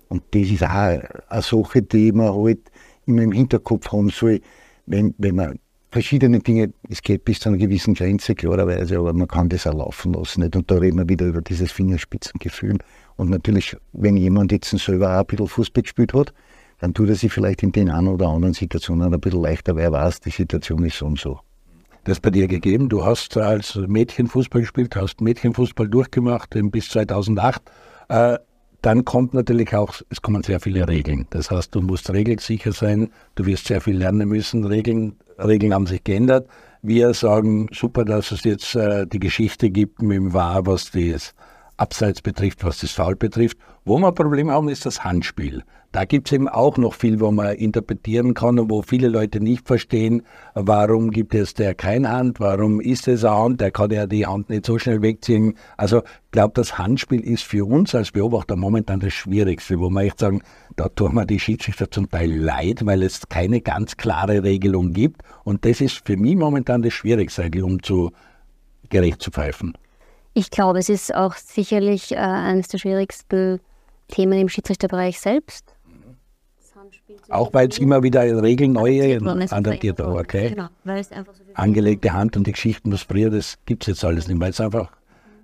[0.10, 2.60] Und das ist auch eine Sache, die man halt
[3.06, 4.42] immer im Hinterkopf haben soll,
[4.86, 5.60] wenn, wenn man
[5.96, 9.74] verschiedene Dinge, es geht bis zu einer gewissen Grenze, klarerweise, aber man kann das auch
[9.74, 10.42] laufen lassen.
[10.42, 10.58] Nicht?
[10.58, 12.80] Und da reden wir wieder über dieses Fingerspitzengefühl.
[13.16, 16.34] Und natürlich, wenn jemand jetzt selber auch ein bisschen Fußball gespielt hat,
[16.80, 19.84] dann tut er sich vielleicht in den einen oder anderen Situationen ein bisschen leichter, weil
[19.84, 21.40] er weiß, die Situation ist so und so.
[22.04, 22.90] Das bei dir gegeben.
[22.90, 27.62] Du hast als Mädchen Fußball gespielt, hast Mädchenfußball durchgemacht bis 2008.
[28.10, 28.38] Äh,
[28.86, 31.26] dann kommt natürlich auch, es kommen sehr viele Regeln.
[31.32, 34.64] Das heißt, du musst regelsicher sein, du wirst sehr viel lernen müssen.
[34.64, 36.48] Regeln, Regeln haben sich geändert.
[36.84, 41.34] Wir sagen, super, dass es jetzt äh, die Geschichte gibt mit dem War, was das
[41.78, 43.58] Abseits betrifft, was das Foul betrifft.
[43.88, 45.64] Wo wir ein Problem haben, ist das Handspiel.
[45.92, 49.40] Da gibt es eben auch noch viel, wo man interpretieren kann und wo viele Leute
[49.40, 50.24] nicht verstehen,
[50.56, 54.26] warum gibt es der keine Hand, warum ist es eine Hand, der kann ja die
[54.26, 55.54] Hand nicht so schnell wegziehen.
[55.78, 60.06] Also ich glaube, das Handspiel ist für uns als Beobachter momentan das Schwierigste, wo man
[60.06, 60.42] echt sagen,
[60.78, 65.22] da tun wir die Schiedsrichter zum Teil leid, weil es keine ganz klare Regelung gibt.
[65.44, 68.12] Und das ist für mich momentan das Schwierigste, um zu
[68.90, 69.78] gerecht zu pfeifen.
[70.34, 73.62] Ich glaube, es ist auch sicherlich äh, eines der schwierigsten
[74.08, 75.76] Themen im Schiedsrichterbereich selbst
[77.30, 79.18] auch weil es immer wieder Regeln neue
[79.50, 80.18] adaptiert werden.
[80.18, 80.50] Okay.
[80.50, 81.16] Genau, so
[81.54, 84.60] Angelegte Hand und die Geschichten, was früher, das gibt es jetzt alles nicht, weil es
[84.60, 84.92] einfach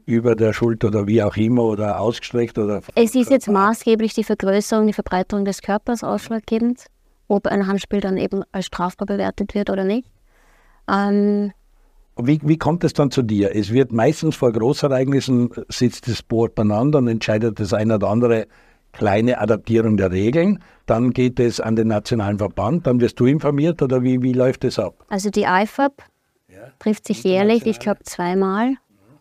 [0.06, 2.82] über der Schulter oder wie auch immer oder ausgestreckt oder.
[2.95, 6.86] Es ist jetzt maßgeblich die Vergrößerung, die Verbreiterung des Körpers ausschlaggebend,
[7.28, 10.08] ob ein Handspiel dann eben als strafbar bewertet wird oder nicht.
[10.91, 11.54] Ähm,
[12.17, 13.56] wie, wie kommt es dann zu dir?
[13.56, 18.47] Es wird meistens vor Großereignissen sitzt das Board beieinander und entscheidet das eine oder andere
[18.91, 20.60] kleine Adaptierung der Regeln.
[20.86, 24.63] Dann geht es an den nationalen Verband, dann wirst du informiert oder wie, wie läuft
[24.63, 25.06] das ab?
[25.08, 26.04] Also die IFAB
[26.50, 28.76] ja, trifft sich jährlich, ich glaube zweimal,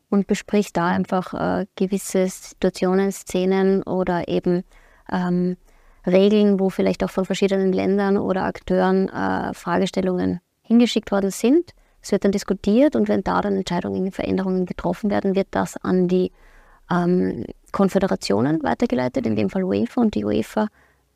[0.08, 4.64] und bespricht da einfach äh, gewisse Situationen, Szenen oder eben
[5.10, 5.56] ähm,
[6.04, 11.72] Regeln, wo vielleicht auch von verschiedenen Ländern oder Akteuren äh, Fragestellungen hingeschickt worden sind.
[12.02, 16.08] Es wird dann diskutiert und wenn da dann Entscheidungen, Veränderungen getroffen werden, wird das an
[16.08, 16.32] die
[16.90, 20.68] ähm, Konföderationen weitergeleitet, in dem Fall UEFA und die UEFA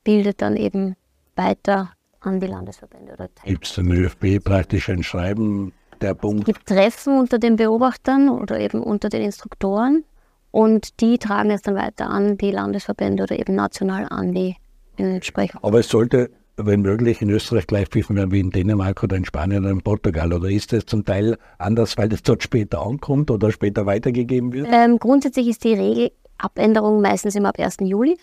[0.05, 0.97] bildet dann eben
[1.37, 3.17] weiter an die Landesverbände.
[3.45, 6.41] Gibt es den ÖFB praktisch ein Schreiben, der Punkt?
[6.41, 10.05] Es gibt Treffen unter den Beobachtern oder eben unter den Instruktoren
[10.51, 14.57] und die tragen es dann weiter an die Landesverbände oder eben national an die
[14.97, 15.65] entsprechenden.
[15.65, 19.25] Aber es sollte wenn möglich in Österreich gleich pfiffen werden wie in Dänemark oder in
[19.25, 20.33] Spanien oder in Portugal?
[20.33, 24.69] Oder ist das zum Teil anders, weil das dort später ankommt oder später weitergegeben wird?
[24.71, 27.79] Ähm, grundsätzlich ist die Regelabänderung meistens immer ab 1.
[27.81, 28.19] Juli.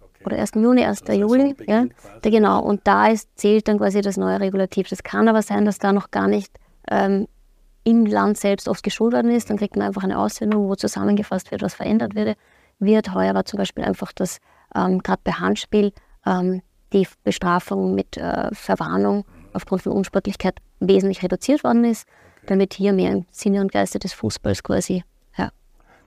[0.00, 0.24] Okay.
[0.24, 0.52] Oder 1.
[0.54, 1.02] Juni, 1.
[1.02, 1.54] Das Juli.
[1.66, 1.84] Ja,
[2.22, 2.62] da, genau.
[2.62, 4.88] Und da ist, zählt dann quasi das neue Regulativ.
[4.88, 6.52] Das kann aber sein, dass da noch gar nicht
[6.90, 7.26] ähm,
[7.84, 9.50] im Land selbst oft geschult worden ist.
[9.50, 12.36] Dann kriegt man einfach eine Aussendung, wo zusammengefasst wird, was verändert wird.
[12.78, 13.14] wird.
[13.14, 14.38] Heuer war zum Beispiel einfach das,
[14.74, 15.92] ähm, gerade bei Handspiel,
[16.26, 22.06] ähm, die Bestrafung mit äh, Verwarnung aufgrund von Unsportlichkeit wesentlich reduziert worden ist,
[22.46, 25.04] damit hier mehr im Sinne und Geiste des Fußballs quasi
[25.36, 25.50] ja.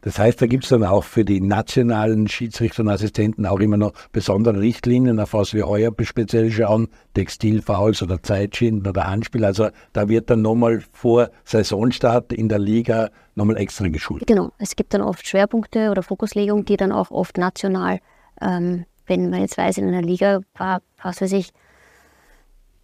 [0.02, 3.78] Das heißt, da gibt es dann auch für die nationalen Schiedsrichter und Assistenten auch immer
[3.78, 9.46] noch besondere Richtlinien, auf was wir heuer speziell schauen, Textilfouls oder Zeitschinden oder Handspiel.
[9.46, 14.26] Also da wird dann nochmal vor Saisonstart in der Liga nochmal extra geschult.
[14.26, 18.00] Genau, es gibt dann oft Schwerpunkte oder Fokuslegungen, die dann auch oft national
[18.42, 18.86] ähm,
[19.20, 21.52] wenn man jetzt weiß, in einer Liga war, was weiß ich,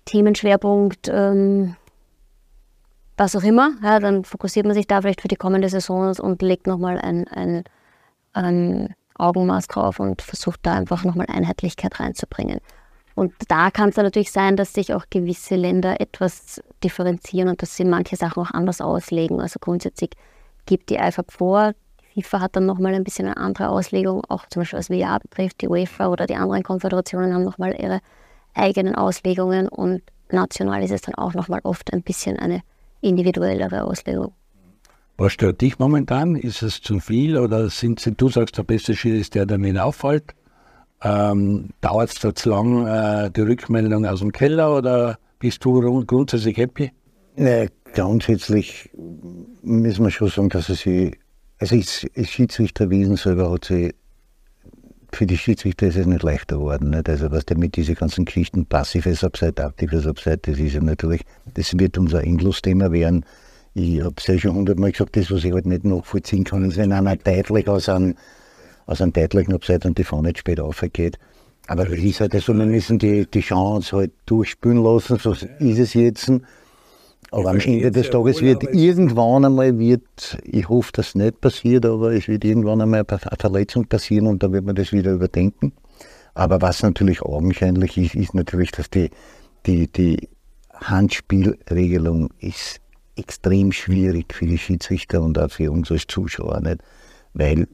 [0.06, 1.76] Themenschwerpunkt, ähm,
[3.18, 6.42] was auch immer, ja, dann fokussiert man sich da vielleicht für die kommende Saison und
[6.42, 7.64] legt nochmal ein, ein,
[8.34, 12.60] ein Augenmaß drauf und versucht da einfach nochmal Einheitlichkeit reinzubringen.
[13.16, 17.62] Und da kann es dann natürlich sein, dass sich auch gewisse Länder etwas differenzieren und
[17.64, 19.42] dass sie manche Sachen auch anders auslegen.
[19.42, 20.12] Also grundsätzlich
[20.68, 21.74] gibt die IFAB vor,
[22.22, 25.62] FIFA hat dann nochmal ein bisschen eine andere Auslegung, auch zum Beispiel was VR betrifft.
[25.62, 28.00] Die UEFA oder die anderen Konföderationen haben nochmal ihre
[28.54, 30.02] eigenen Auslegungen und
[30.32, 32.62] national ist es dann auch nochmal oft ein bisschen eine
[33.02, 34.34] individuellere Auslegung.
[35.18, 36.36] Was stört dich momentan?
[36.36, 39.58] Ist es zu viel oder sind Sie, du sagst, der beste Schiri ist der, der
[39.58, 40.36] nicht auffällt?
[41.02, 46.04] Ähm, Dauert es da zu lang äh, die Rückmeldung aus dem Keller oder bist du
[46.06, 46.92] grundsätzlich happy?
[47.36, 48.90] Nee, grundsätzlich
[49.62, 51.18] müssen wir schon sagen, dass es sich
[51.60, 53.94] also als, als Schiedsrichterwesen selber hat sich
[55.12, 56.90] für die Schiedsrichter ist es nicht leichter geworden.
[56.90, 57.10] Nicht?
[57.10, 61.22] Also was der mit diesen ganzen Geschichten, passives Abseits, aktives Abseits, das ist ja natürlich,
[61.54, 63.26] das wird unser Endlos-Thema werden.
[63.74, 66.78] Ich habe es ja schon hundertmal gesagt, das, was ich halt nicht nachvollziehen kann, ist,
[66.78, 68.16] wenn einer deutlich aus einem,
[68.86, 71.18] aus einem deutlichen Abseits und die Fahne nicht spät aufgeht.
[71.68, 75.80] Aber das ist halt so, wir müssen die, die Chance halt durchspülen lassen, so ist
[75.80, 76.32] es jetzt.
[77.32, 81.86] Aber am Ende des Tages wird irgendwann einmal, wird, ich hoffe, dass es nicht passiert,
[81.86, 85.74] aber es wird irgendwann einmal eine Verletzung passieren und da wird man das wieder überdenken.
[86.34, 89.10] Aber was natürlich augenscheinlich ist, ist natürlich, dass die,
[89.66, 90.30] die, die
[90.74, 92.80] Handspielregelung ist
[93.16, 96.82] extrem schwierig für die Schiedsrichter und auch für uns als Zuschauer nicht.
[97.34, 97.68] Weil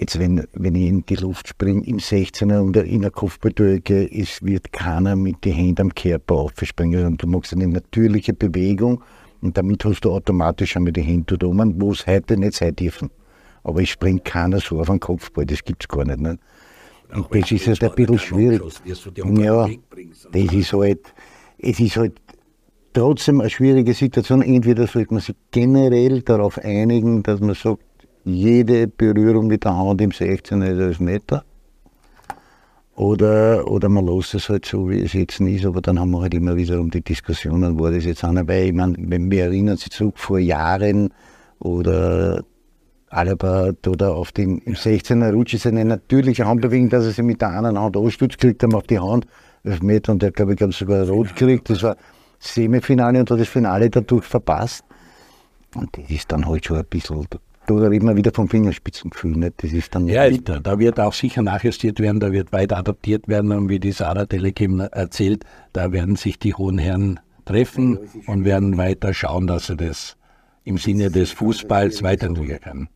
[0.00, 4.42] Jetzt, wenn, wenn ich in die Luft springe, im 16er oder in der Kopfballduelle, es
[4.42, 7.04] wird keiner mit den Händen am Körper aufspringen.
[7.04, 9.02] Und du machst eine natürliche Bewegung
[9.42, 12.74] und damit hast du automatisch einmal die Hände da oben, wo es heute nicht sein
[12.74, 13.10] dürfen.
[13.62, 16.18] Aber es springt keiner so auf den Kopfball, das gibt es gar nicht.
[16.18, 16.38] Ne?
[17.12, 18.62] Und das ist halt ein bisschen schwierig.
[18.86, 19.68] Ja,
[20.32, 21.12] das ist halt,
[21.58, 22.14] es ist halt
[22.94, 24.40] trotzdem eine schwierige Situation.
[24.40, 27.82] Entweder sollte man sich generell darauf einigen, dass man sagt,
[28.24, 31.44] jede Berührung mit der Hand im 16 ist Meter.
[32.96, 36.20] Oder, oder man lässt es halt so, wie es jetzt ist, aber dann haben wir
[36.20, 39.44] halt immer wieder um die Diskussionen, wo das jetzt einer, weil ich meine, wenn wir
[39.44, 41.08] erinnern sich zurück vor Jahren
[41.60, 42.44] oder
[43.08, 47.40] Albert oder auf den im 16er Rutsch ist eine natürliche Handbewegung, dass er sich mit
[47.40, 49.26] der anderen Hand ausstützt, kriegt er auf die Hand,
[49.82, 51.70] Meter und der glaube ich glaub, sogar rot gekriegt.
[51.70, 51.96] Das war
[52.38, 54.84] Semifinale und hat das Finale dadurch verpasst.
[55.74, 57.26] Und das ist dann halt schon ein bisschen
[57.66, 59.36] da reden wir wieder vom Fingerspitzengefühl.
[59.36, 59.62] Nicht?
[59.62, 63.28] Das ist dann ja, da, da, wird auch sicher nachjustiert werden, da wird weiter adaptiert
[63.28, 63.52] werden.
[63.52, 68.76] Und wie die Sarah Telekim erzählt, da werden sich die hohen Herren treffen und werden
[68.76, 70.16] weiter schauen, dass sie das
[70.64, 72.88] im Sinne des Fußballs weiterentwickeln können.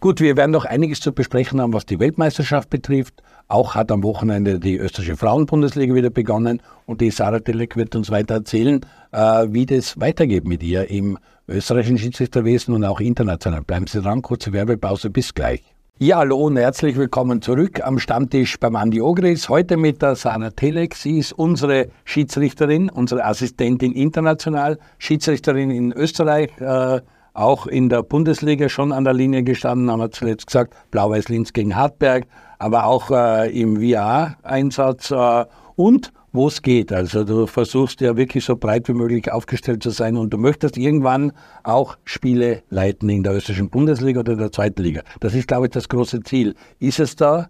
[0.00, 3.22] Gut, wir werden noch einiges zu besprechen haben, was die Weltmeisterschaft betrifft.
[3.48, 8.10] Auch hat am Wochenende die österreichische Frauenbundesliga wieder begonnen und die Sarah Telek wird uns
[8.10, 8.80] weiter erzählen,
[9.12, 13.62] äh, wie das weitergeht mit ihr im österreichischen Schiedsrichterwesen und auch international.
[13.62, 15.62] Bleiben Sie dran, kurze Werbepause, bis gleich.
[15.98, 19.48] Ja, hallo und herzlich willkommen zurück am Stammtisch beim Andi Ogris.
[19.48, 20.96] Heute mit der Sarah Telek.
[20.96, 27.00] Sie ist unsere Schiedsrichterin, unsere Assistentin international, Schiedsrichterin in Österreich, äh,
[27.32, 31.76] auch in der Bundesliga schon an der Linie gestanden, haben wir zuletzt gesagt, Blau-Weiß-Linz gegen
[31.76, 32.26] Hartberg,
[32.58, 35.44] aber auch äh, im VR-Einsatz äh,
[35.76, 36.92] und wo es geht.
[36.92, 40.76] Also du versuchst ja wirklich so breit wie möglich aufgestellt zu sein und du möchtest
[40.76, 45.02] irgendwann auch Spiele leiten in der österreichischen Bundesliga oder der zweiten Liga.
[45.20, 46.56] Das ist, glaube ich, das große Ziel.
[46.80, 47.48] Ist es da,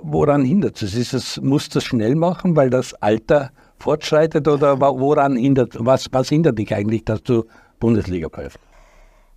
[0.00, 0.94] woran hindert es?
[0.94, 6.06] Ist es, musst du es schnell machen, weil das Alter fortschreitet oder woran hindert, was,
[6.12, 7.44] was hindert dich eigentlich, dass du
[7.80, 8.60] Bundesliga läufst?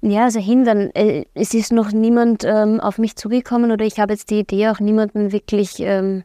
[0.02, 0.92] Ja, also hindern.
[0.94, 4.68] Äh, es ist noch niemand ähm, auf mich zugekommen oder ich habe jetzt die Idee
[4.68, 6.24] auch niemanden wirklich ähm,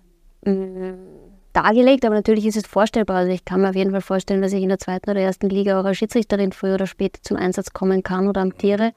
[1.62, 3.16] dargelegt, aber natürlich ist es vorstellbar.
[3.16, 5.48] Also ich kann mir auf jeden Fall vorstellen, dass ich in der zweiten oder ersten
[5.48, 8.92] Liga auch als Schiedsrichterin früher oder später zum Einsatz kommen kann oder amtiere.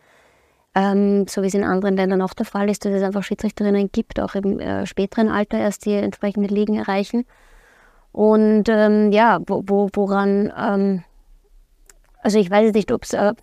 [0.74, 3.92] Ähm, so wie es in anderen Ländern auch der Fall ist, dass es einfach Schiedsrichterinnen
[3.92, 7.26] gibt, auch im äh, späteren Alter erst die entsprechende Ligen erreichen.
[8.14, 11.04] Und ähm, ja, wo, wo, woran ähm,
[12.22, 13.34] also ich weiß nicht, ob es äh,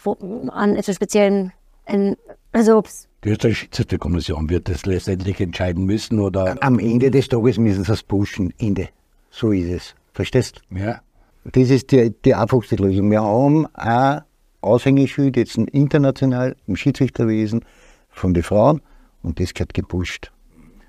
[0.48, 1.52] an etwas speziellen,
[1.84, 2.16] ein,
[2.52, 2.88] also ob
[3.24, 6.56] die österreichische Schiedsrichterkommission wird das letztendlich entscheiden müssen oder?
[6.60, 8.54] Am Ende des Tages müssen sie es pushen.
[8.58, 8.88] Ende.
[9.30, 9.94] So ist es.
[10.12, 10.78] Verstehst du?
[10.78, 11.00] Ja.
[11.44, 13.10] Das ist die, die einfachste Lösung.
[13.10, 14.22] Wir haben ein
[14.60, 17.64] Aushängeschild jetzt international im Schiedsrichterwesen
[18.08, 18.80] von den Frauen
[19.22, 20.32] und das gehört gepusht.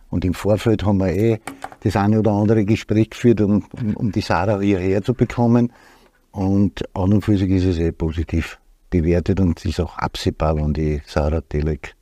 [0.09, 1.39] Und im Vorfeld haben wir eh
[1.81, 5.71] das eine oder andere Gespräch geführt, um, um, um die Sarah hierher zu bekommen.
[6.31, 10.57] Und an und für sich ist es eh positiv bewertet und es ist auch absehbar,
[10.57, 11.95] wann die Sarah Telek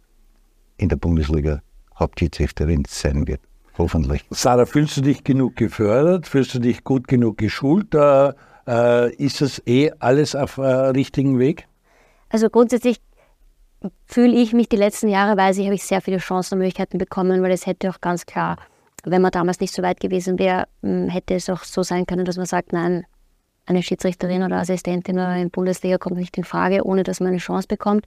[0.77, 1.61] in der Bundesliga
[1.99, 3.41] Hauptschiedsrichterin sein wird.
[3.77, 4.25] Hoffentlich.
[4.31, 6.27] Sarah, fühlst du dich genug gefördert?
[6.27, 7.93] Fühlst du dich gut genug geschult?
[7.93, 11.67] Äh, ist es eh alles auf äh, richtigen Weg?
[12.29, 12.99] Also grundsätzlich
[14.05, 16.97] fühle ich mich die letzten Jahre, weiß ich, habe ich sehr viele Chancen und Möglichkeiten
[16.97, 18.57] bekommen, weil es hätte auch ganz klar,
[19.03, 22.25] wenn man damals nicht so weit gewesen wäre, hm, hätte es auch so sein können,
[22.25, 23.05] dass man sagt, nein,
[23.65, 27.37] eine Schiedsrichterin oder Assistentin oder in Bundesliga kommt nicht in Frage, ohne dass man eine
[27.37, 28.05] Chance bekommt.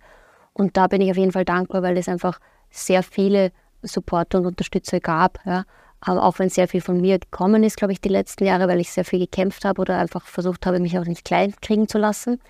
[0.53, 3.53] Und da bin ich auf jeden Fall dankbar, weil es einfach sehr viele
[3.83, 5.39] Supporter und Unterstützer gab.
[5.45, 5.65] Ja.
[6.01, 8.81] Aber auch wenn sehr viel von mir gekommen ist, glaube ich, die letzten Jahre, weil
[8.81, 11.99] ich sehr viel gekämpft habe oder einfach versucht habe, mich auch nicht klein kriegen zu
[11.99, 12.41] lassen.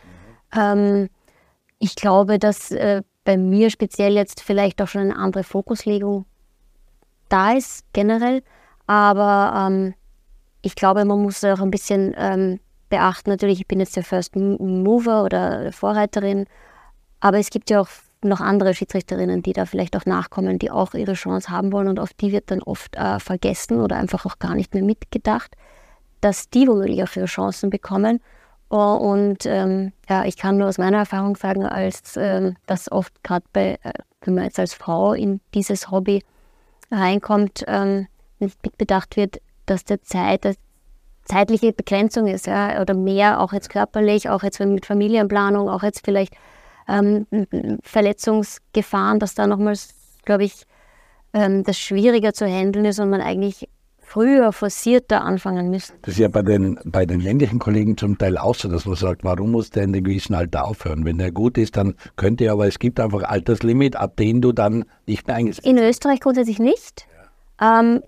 [0.52, 0.60] Mhm.
[0.60, 1.08] Ähm,
[1.78, 6.26] ich glaube, dass äh, bei mir speziell jetzt vielleicht auch schon eine andere Fokuslegung
[7.28, 8.42] da ist, generell.
[8.86, 9.94] Aber ähm,
[10.62, 13.30] ich glaube, man muss auch ein bisschen ähm, beachten.
[13.30, 16.46] Natürlich, ich bin jetzt der First Mover oder Vorreiterin,
[17.20, 17.88] aber es gibt ja auch
[18.22, 21.98] noch andere Schiedsrichterinnen, die da vielleicht auch nachkommen, die auch ihre Chance haben wollen und
[21.98, 25.56] auf die wird dann oft äh, vergessen oder einfach auch gar nicht mehr mitgedacht,
[26.20, 28.20] dass die womöglich auch ihre Chancen bekommen.
[28.68, 33.12] Oh, und ähm, ja, ich kann nur aus meiner Erfahrung sagen, als ähm, dass oft
[33.24, 36.22] gerade bei, äh, wenn man jetzt als Frau in dieses Hobby
[36.90, 38.06] reinkommt, ähm,
[38.38, 40.56] nicht mitbedacht wird, dass der Zeit, dass
[41.24, 46.04] zeitliche Begrenzung ist, ja, oder mehr, auch jetzt körperlich, auch jetzt mit Familienplanung, auch jetzt
[46.04, 46.34] vielleicht
[46.90, 47.26] ähm,
[47.82, 50.64] Verletzungsgefahren, dass da nochmals, glaube ich,
[51.32, 55.94] ähm, das schwieriger zu handeln ist und man eigentlich früher forcierter anfangen müsste.
[56.02, 58.96] Das ist ja bei den, bei den ländlichen Kollegen zum Teil auch so, dass man
[58.96, 61.04] sagt, warum muss der in einem gewissen Alter aufhören?
[61.04, 64.50] Wenn er gut ist, dann könnte er, aber es gibt einfach Alterslimit, ab dem du
[64.50, 67.06] dann nicht mehr eingesetzt In Österreich grundsätzlich nicht.
[67.60, 67.80] Ja.
[67.80, 68.02] Ähm,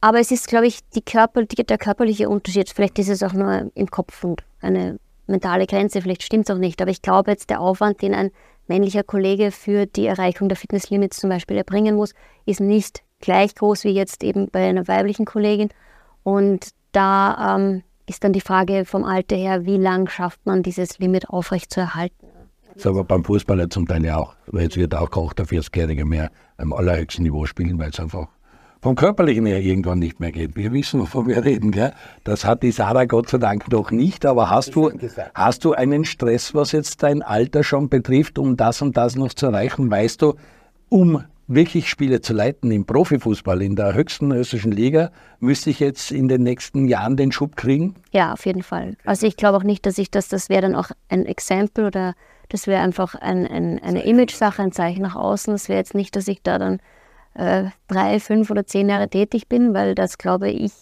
[0.00, 2.68] aber es ist, glaube ich, die Körper, die, der körperliche Unterschied.
[2.68, 6.58] Vielleicht ist es auch nur im Kopf und eine mentale Grenze, vielleicht stimmt es auch
[6.58, 6.80] nicht.
[6.80, 8.30] Aber ich glaube jetzt, der Aufwand, den ein
[8.66, 12.14] männlicher Kollege für die Erreichung der Fitnesslimits zum Beispiel erbringen muss,
[12.46, 15.70] ist nicht gleich groß wie jetzt eben bei einer weiblichen Kollegin.
[16.22, 20.98] Und da ähm, ist dann die Frage vom Alter her, wie lang schafft man dieses
[20.98, 22.26] Limit aufrecht zu erhalten.
[22.68, 25.46] Das ist aber beim Fußballer zum Teil ja auch, weil jetzt wird auch auch der
[25.46, 28.28] 40-Jährige mehr am allerhöchsten Niveau spielen, weil es einfach
[28.84, 30.56] vom Körperlichen her irgendwann nicht mehr geht.
[30.56, 31.70] Wir wissen, wovon wir reden.
[31.70, 31.94] Gell?
[32.22, 34.26] Das hat die Sarah Gott sei Dank noch nicht.
[34.26, 34.92] Aber hast du,
[35.34, 39.32] hast du einen Stress, was jetzt dein Alter schon betrifft, um das und das noch
[39.32, 39.90] zu erreichen?
[39.90, 40.34] Weißt du,
[40.90, 46.12] um wirklich Spiele zu leiten im Profifußball, in der höchsten österreichischen Liga, müsste ich jetzt
[46.12, 47.94] in den nächsten Jahren den Schub kriegen?
[48.12, 48.98] Ja, auf jeden Fall.
[49.06, 52.12] Also ich glaube auch nicht, dass ich das, das wäre dann auch ein Exempel oder
[52.50, 55.54] das wäre einfach ein, ein, eine Image-Sache, ein Zeichen nach außen.
[55.54, 56.80] Es wäre jetzt nicht, dass ich da dann
[57.34, 60.72] äh, drei, fünf oder zehn Jahre tätig bin, weil das glaube ich,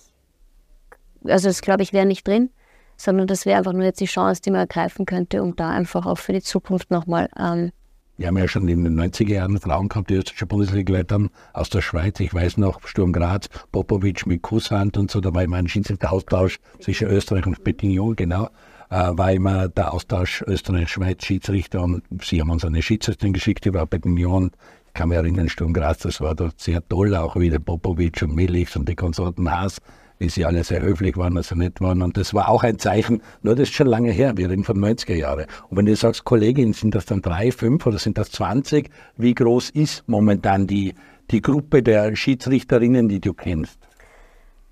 [1.25, 2.51] also das glaube ich wäre nicht drin,
[2.97, 6.07] sondern das wäre einfach nur jetzt die Chance, die man ergreifen könnte, um da einfach
[6.07, 7.73] auch für die Zukunft nochmal ähm,
[8.17, 11.81] Wir haben ja schon in den 90er Jahren Frauen gehabt, die österreichische Bundesliga-Leitern aus der
[11.81, 12.21] Schweiz.
[12.21, 15.21] Ich weiß noch, Sturm Graz, Popovic mit Kusshand und so.
[15.21, 18.49] Da war immer ein Schiedsrichter-Austausch zwischen Österreich und Pettignon, genau.
[18.91, 24.51] Äh, war immer der Austausch Österreich-Schweiz-Schiedsrichter und sie haben uns eine Schiedsrichterin geschickt über Pettignon.
[24.82, 28.35] Ich kann mich erinnern, Sturm Graz, das war dort sehr toll, auch wieder Popovic und
[28.35, 29.79] Milic und die Konsorten Haas
[30.23, 32.01] wie sie alle sehr höflich waren, also nett waren.
[32.01, 34.79] Und das war auch ein Zeichen, nur das ist schon lange her, wir reden von
[34.79, 35.47] 90er Jahren.
[35.69, 38.89] Und wenn du sagst, Kollegin, sind das dann drei, fünf oder sind das 20?
[39.17, 40.95] Wie groß ist momentan die,
[41.33, 43.79] die Gruppe der Schiedsrichterinnen, die du kennst?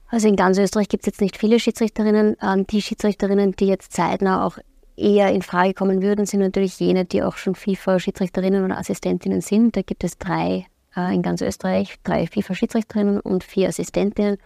[0.09, 2.37] Also in ganz Österreich gibt es jetzt nicht viele Schiedsrichterinnen.
[2.43, 4.59] Ähm, die Schiedsrichterinnen, die jetzt zeitnah auch
[5.01, 9.77] eher in Frage kommen würden, sind natürlich jene, die auch schon FIFA-Schiedsrichterinnen oder Assistentinnen sind.
[9.77, 14.39] Da gibt es drei äh, in ganz Österreich, drei FIFA-Schiedsrichterinnen und vier Assistentinnen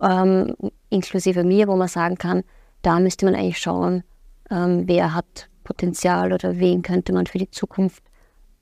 [0.00, 0.54] ähm,
[0.88, 2.42] inklusive mir, wo man sagen kann,
[2.82, 4.02] da müsste man eigentlich schauen,
[4.50, 8.02] ähm, wer hat Potenzial oder wen könnte man für die Zukunft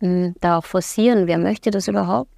[0.01, 1.27] ähm, da auch forcieren.
[1.27, 2.31] Wer möchte das überhaupt?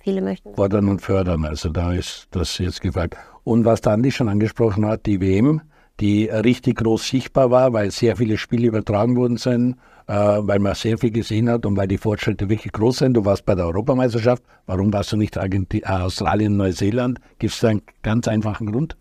[0.00, 0.54] Viele möchten.
[0.54, 3.16] Fordern und fördern, also da ist das jetzt gefragt.
[3.44, 5.60] Und was der Andi schon angesprochen hat, die WM,
[6.02, 9.76] die richtig groß sichtbar war, weil sehr viele Spiele übertragen worden sind,
[10.08, 13.14] äh, weil man sehr viel gesehen hat und weil die Fortschritte wirklich groß sind.
[13.14, 14.42] Du warst bei der Europameisterschaft.
[14.66, 17.20] Warum warst du nicht Argenti äh, Australien, Neuseeland?
[17.38, 18.96] Gibt es da einen ganz einfachen Grund?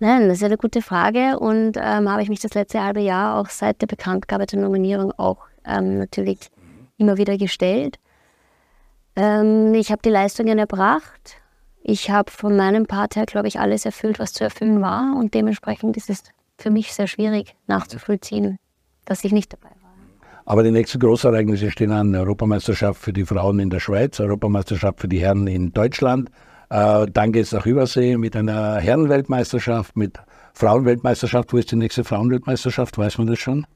[0.00, 3.38] Nein, das ist eine gute Frage und ähm, habe ich mich das letzte halbe Jahr
[3.38, 6.38] auch seit der Bekanntgabe der Nominierung auch ähm, natürlich
[6.96, 7.98] immer wieder gestellt.
[9.16, 11.42] Ähm, ich habe die Leistungen erbracht.
[11.82, 15.34] Ich habe von meinem Part her, glaube ich, alles erfüllt, was zu erfüllen war und
[15.34, 16.22] dementsprechend ist es
[16.58, 18.58] für mich sehr schwierig nachzuvollziehen,
[19.04, 19.92] dass ich nicht dabei war.
[20.44, 22.14] Aber die nächsten Großereignisse stehen an.
[22.14, 26.30] Europameisterschaft für die Frauen in der Schweiz, Europameisterschaft für die Herren in Deutschland.
[26.70, 30.18] Äh, dann geht es nach Übersee mit einer Herrenweltmeisterschaft, mit
[30.54, 31.52] Frauenweltmeisterschaft.
[31.52, 32.98] Wo ist die nächste Frauenweltmeisterschaft?
[32.98, 33.66] Weiß man das schon?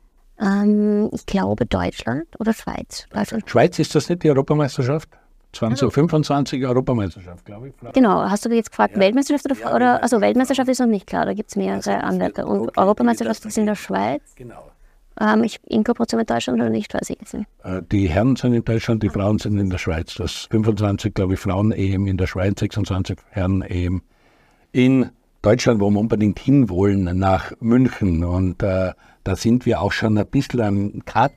[0.41, 3.07] Ähm, ich glaube Deutschland oder Schweiz.
[3.13, 3.49] Deutschland.
[3.49, 5.09] Schweiz ist das nicht die Europameisterschaft?
[5.53, 7.75] 2025 Europameisterschaft, glaube ich.
[7.93, 9.01] Genau, hast du jetzt gefragt, ja.
[9.01, 11.91] Weltmeisterschaft oder, ja, oder also Weltmeisterschaft ist noch nicht klar, da gibt es mehrere also,
[11.91, 12.47] Anwärter.
[12.47, 14.23] Und okay, Europameisterschaft ist in der Schweiz.
[14.37, 14.73] Genau.
[15.21, 17.47] Ähm, ich, in Kooperation mit Deutschland oder nicht, weiß ich jetzt nicht.
[17.65, 20.15] Äh, die Herren sind in Deutschland, die Frauen sind in der Schweiz.
[20.15, 24.03] Das 25, glaube ich, Frauen-EM in der Schweiz, 26 Herren-EM
[24.73, 25.11] in
[25.43, 28.25] Deutschland, wo wir unbedingt hinwollen, nach München.
[28.25, 28.93] Und äh,
[29.25, 31.33] da sind wir auch schon ein bisschen am Cut,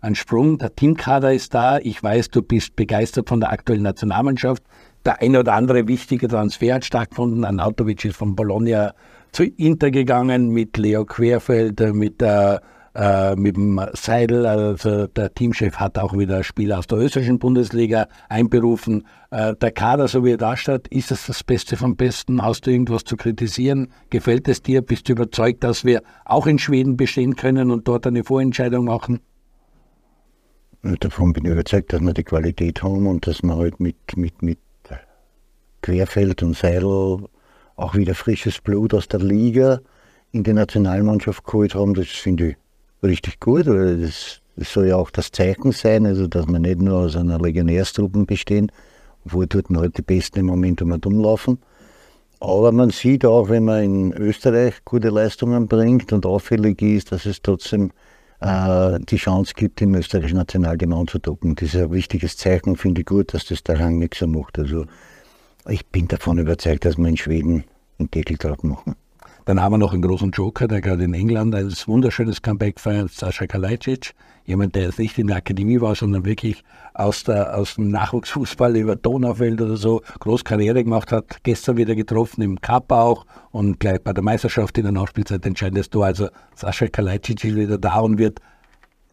[0.00, 0.58] ein Sprung.
[0.58, 1.78] Der Teamkader ist da.
[1.78, 4.62] Ich weiß, du bist begeistert von der aktuellen Nationalmannschaft.
[5.04, 7.44] Der ein oder andere wichtige Transfer hat stattgefunden.
[7.44, 8.94] Anatovic ist von Bologna
[9.32, 12.20] zu Inter gegangen mit Leo Querfeld, mit
[12.92, 18.08] äh, mit dem Seidel, also der Teamchef hat auch wieder Spieler aus der österreichischen Bundesliga
[18.28, 19.06] einberufen.
[19.30, 22.42] Äh, der Kader, so wie er da steht, ist es das Beste vom Besten?
[22.42, 23.92] Hast du irgendwas zu kritisieren?
[24.10, 24.82] Gefällt es dir?
[24.82, 29.20] Bist du überzeugt, dass wir auch in Schweden bestehen können und dort eine Vorentscheidung machen?
[30.82, 34.40] Davon bin ich überzeugt, dass wir die Qualität haben und dass wir halt mit, mit,
[34.40, 34.58] mit
[35.82, 37.28] Querfeld und Seidel
[37.76, 39.80] auch wieder frisches Blut aus der Liga
[40.32, 41.92] in die Nationalmannschaft geholt haben.
[41.92, 42.56] Das finde ich
[43.02, 46.98] richtig gut, das, das soll ja auch das Zeichen sein, also dass wir nicht nur
[46.98, 48.72] aus einer Legionärstruppe bestehen,
[49.26, 51.58] obwohl dort halt die Besten im Moment um rumlaufen.
[52.40, 57.26] Aber man sieht auch, wenn man in Österreich gute Leistungen bringt und auffällig ist, dass
[57.26, 57.92] es trotzdem äh,
[58.42, 61.56] die Chance gibt, im österreichischen Nationalteam anzudocken.
[61.56, 64.58] Das ist ein wichtiges Zeichen, finde ich gut, dass das der Rang nicht so macht.
[64.58, 64.86] Also
[65.68, 67.64] ich bin davon überzeugt, dass wir in Schweden
[67.98, 68.96] einen Deckel drauf machen.
[69.50, 73.10] Dann haben wir noch einen großen Joker, der gerade in England ein wunderschönes Comeback feiert,
[73.10, 74.14] Sascha Kalajdzic.
[74.44, 76.62] Jemand, der jetzt nicht in der Akademie war, sondern wirklich
[76.94, 81.42] aus, der, aus dem Nachwuchsfußball über Donaufeld oder so groß Karriere gemacht hat.
[81.42, 85.90] Gestern wieder getroffen, im Cup auch und gleich bei der Meisterschaft in der Nachspielzeit entscheidendes
[85.90, 86.06] Tor.
[86.06, 88.38] Also Sascha Kalajdzic ist wieder da und wird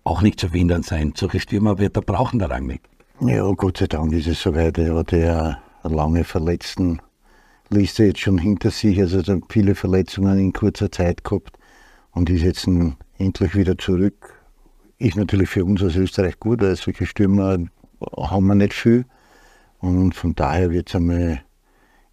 [0.04, 1.14] auch nicht zu verhindern sein.
[1.18, 2.84] Solche Stürmer wird er brauchen, der Rangnick.
[3.22, 4.78] Ja, Gott sei Dank ist es soweit.
[4.78, 7.00] Er hat ja lange Verletzten
[7.70, 11.58] Liste jetzt schon hinter sich, also hat viele Verletzungen in kurzer Zeit gehabt
[12.12, 12.68] und ist jetzt
[13.18, 14.34] endlich wieder zurück.
[15.00, 17.58] Ist natürlich für uns aus Österreich gut, weil solche Stürmer
[18.16, 19.06] haben wir nicht viel.
[19.80, 21.42] Und von daher wird es einmal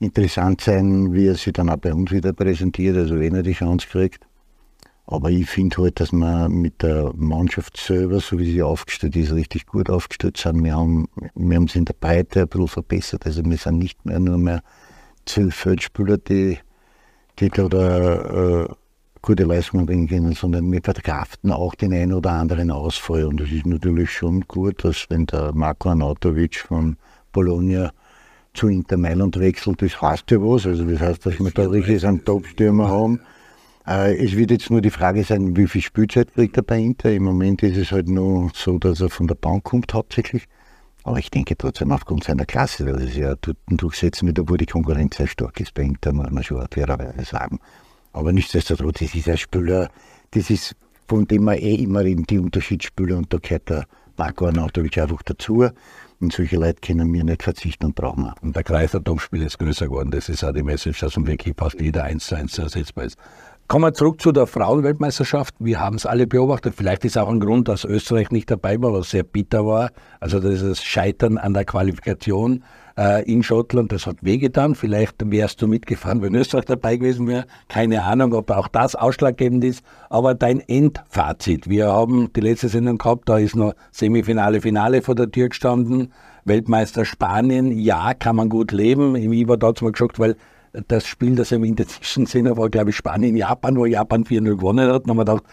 [0.00, 3.52] interessant sein, wie er sich dann auch bei uns wieder präsentiert, also wenn er die
[3.52, 4.26] Chance kriegt.
[5.06, 9.32] Aber ich finde halt, dass wir mit der Mannschaft selber, so wie sie aufgestellt ist,
[9.32, 10.64] richtig gut aufgestellt sind.
[10.64, 13.26] Wir haben, wir haben sie in der Breite ein bisschen verbessert.
[13.26, 14.62] Also wir sind nicht mehr nur mehr
[15.26, 16.58] zwölf Feldspieler, die,
[17.38, 18.68] die da äh,
[19.24, 23.24] gute Leistungen bringen können, sondern wir verkraften auch den einen oder anderen Ausfall.
[23.24, 26.96] Und das ist natürlich schon gut, dass wenn der Marco Anatovic von
[27.32, 27.90] Bologna
[28.52, 30.66] zu Inter Mailand wechselt, das heißt ja was.
[30.66, 33.20] Also das heißt, dass wir da richtig einen Top-Stürmer haben.
[33.86, 37.10] Äh, es wird jetzt nur die Frage sein, wie viel Spielzeit kriegt er bei Inter.
[37.10, 40.44] Im Moment ist es halt nur so, dass er von der Bank kommt hauptsächlich.
[41.04, 43.34] Aber ich denke trotzdem aufgrund seiner Klasse, weil es ja
[43.68, 47.60] durchsetzen wird, wo die Konkurrenz sehr stark ist bei Inter, muss man schon fairerweise sagen.
[48.12, 49.90] Aber nichtsdestotrotz, es ist ein Spieler,
[50.30, 50.74] das ist,
[51.06, 53.86] von dem man eh immer reden, die Unterschiedsspieler und da gehört der
[54.16, 55.68] Marco Arnautovic einfach dazu.
[56.20, 58.34] Und solche Leute können wir nicht verzichten und brauchen wir.
[58.40, 60.10] Und der Kreis der Domspiele ist größer geworden.
[60.10, 63.18] Das ist auch die Message, dass wirklich fast jeder eins zu eins ersetzbar ist.
[63.66, 65.54] Kommen wir zurück zu der Frauenweltmeisterschaft.
[65.58, 66.74] Wir haben es alle beobachtet.
[66.76, 69.90] Vielleicht ist auch ein Grund, dass Österreich nicht dabei war, was sehr bitter war.
[70.20, 72.62] Also das Scheitern an der Qualifikation
[72.98, 74.74] äh, in Schottland, das hat wehgetan.
[74.74, 77.46] Vielleicht wärst du mitgefahren, wenn Österreich dabei gewesen wäre.
[77.68, 79.82] Keine Ahnung, ob auch das ausschlaggebend ist.
[80.10, 81.66] Aber dein Endfazit.
[81.66, 86.12] Wir haben die letzte Sendung gehabt, da ist noch Semifinale, Finale vor der Tür gestanden.
[86.44, 89.16] Weltmeister Spanien, ja, kann man gut leben.
[89.16, 90.36] Ich war da mal geschockt, weil
[90.88, 94.90] das Spiel, das wir in der Zwischenszene war, glaube ich, Spanien-Japan, wo Japan 4-0 gewonnen
[94.90, 95.04] hat.
[95.04, 95.44] Und haben wir gedacht,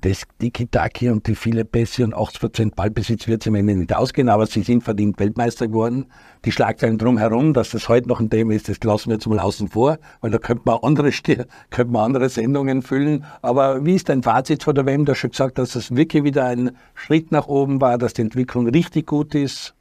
[0.00, 4.30] das Tiki-Taki und die viele Pässe und 80% Ballbesitz wird es am Ende nicht ausgehen,
[4.30, 6.06] aber sie sind verdient Weltmeister geworden.
[6.46, 9.38] Die Schlagzeilen drumherum, dass das heute noch ein Thema ist, das lassen wir jetzt mal
[9.38, 13.24] außen vor, weil da könnte man andere, könnte man andere Sendungen füllen.
[13.42, 15.04] Aber wie ist dein Fazit von der WM?
[15.04, 18.22] Du hast schon gesagt, dass das wirklich wieder ein Schritt nach oben war, dass die
[18.22, 19.74] Entwicklung richtig gut ist.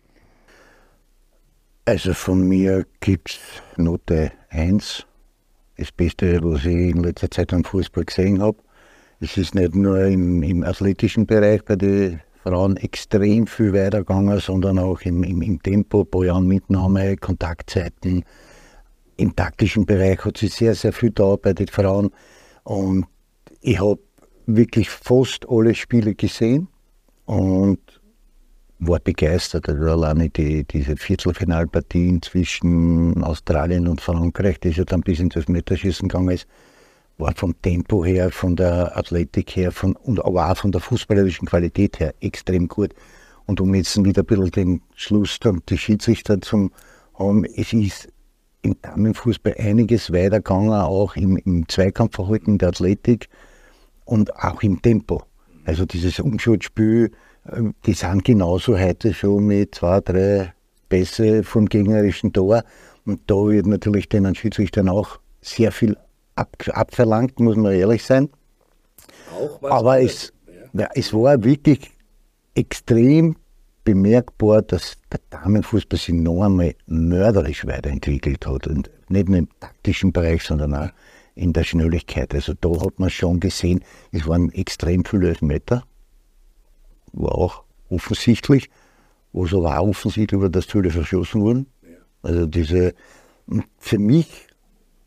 [1.85, 3.39] Also von mir gibt es
[3.79, 5.05] Note 1.
[5.77, 8.57] Das Beste, was ich in letzter Zeit am Fußball gesehen habe.
[9.21, 14.79] Es ist nicht nur im, im athletischen Bereich bei den Frauen extrem viel weitergegangen, sondern
[14.79, 18.23] auch im, im, im Tempo, Bojan-Mitnahme, Kontaktzeiten.
[19.17, 22.11] Im taktischen Bereich hat sich sehr, sehr viel da bei den Frauen.
[22.63, 23.05] Und
[23.61, 23.99] ich habe
[24.45, 26.67] wirklich fast alle Spiele gesehen.
[27.25, 27.79] Und
[28.79, 29.69] war begeistert.
[29.69, 36.07] Also alleine die, diese Viertelfinalpartien zwischen Australien und Frankreich, die ja dann bis ins Elfmeterschießen
[36.07, 36.47] gegangen ist,
[37.17, 41.47] war vom Tempo her, von der Athletik her von, und aber auch von der fußballerischen
[41.47, 42.95] Qualität her extrem gut.
[43.45, 46.71] Und um jetzt wieder ein bisschen den Schluss dann die Schiedsrichter zu
[47.15, 48.07] haben, es ist
[48.61, 53.27] im Damenfußball einiges weitergegangen, auch im, im Zweikampfverhalten der Athletik
[54.05, 55.23] und auch im Tempo.
[55.65, 57.19] Also dieses Umschutzspiel, ähm,
[57.85, 60.53] die sind genauso heute schon mit zwei, drei
[60.89, 62.63] Pässe vom gegnerischen Tor.
[63.05, 65.97] Und da wird natürlich den Schiedsrichtern auch sehr viel
[66.35, 68.29] ab, abverlangt, muss man ehrlich sein.
[69.61, 70.33] Aber es,
[70.73, 70.89] ja.
[70.93, 71.91] es war wirklich
[72.55, 73.35] extrem
[73.83, 78.67] bemerkbar, dass der Damenfußball sich noch einmal mörderisch weiterentwickelt hat.
[78.67, 80.89] Und nicht nur im taktischen Bereich, sondern auch
[81.35, 82.33] in der Schnelligkeit.
[82.35, 85.83] Also da hat man schon gesehen, es waren extrem viele Elfmeter
[87.13, 88.69] war auch offensichtlich,
[89.31, 91.67] wo es aber auch offensichtlich war, dass Zölle verschossen wurden.
[92.21, 92.93] Also diese,
[93.77, 94.47] für mich,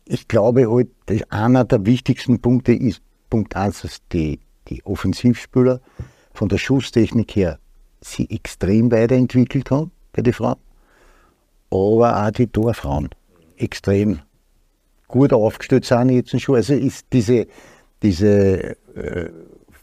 [0.05, 0.89] ich glaube halt,
[1.31, 5.81] einer der wichtigsten Punkte ist Punkt 1, dass die, die Offensivspieler
[6.33, 7.59] von der Schusstechnik her
[8.01, 10.57] sie extrem weiterentwickelt haben bei den Frauen,
[11.69, 13.09] aber auch die Torfrauen
[13.57, 14.19] extrem
[15.07, 16.55] gut aufgestellt sind jetzt schon.
[16.55, 17.47] Also ist diese,
[18.01, 19.29] diese äh,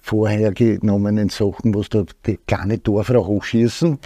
[0.00, 3.98] vorhergenommenen Sachen, was da die kleine Torfrau hochschießen,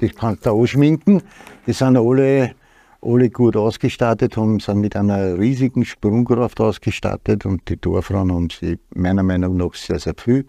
[0.00, 1.22] die kannst du ausschminken.
[1.66, 2.54] Die sind alle,
[3.02, 8.78] alle gut ausgestattet, haben, sind mit einer riesigen Sprungkraft ausgestattet und die Torfrauen haben sie
[8.94, 10.46] meiner Meinung nach sehr, sehr viel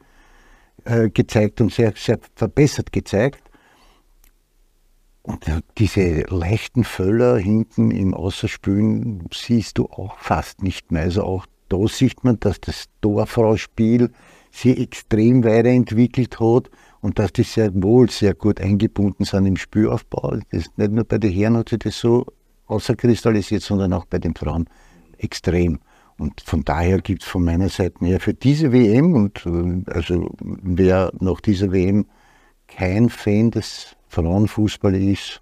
[0.86, 3.44] äh, gezeigt und sehr, sehr verbessert gezeigt.
[5.22, 5.46] Und
[5.78, 11.04] diese leichten Völler hinten im Außerspülen siehst du auch fast nicht mehr.
[11.04, 14.12] Also auch da sieht man, dass das Torfrau-Spiel
[14.52, 16.70] sie extrem weiterentwickelt hat
[17.02, 20.40] und dass die sehr wohl sehr gut eingebunden sind im Spielaufbau.
[20.52, 22.26] Das nicht nur bei den Herren hat sich das so
[22.68, 24.68] außerkristallisiert, sondern auch bei den Frauen
[25.18, 25.80] extrem.
[26.18, 30.30] Und von daher gibt es von meiner Seite mehr für diese WM und äh, also
[30.42, 32.06] wer nach dieser WM
[32.68, 35.42] kein Fan des Frauenfußballs ist,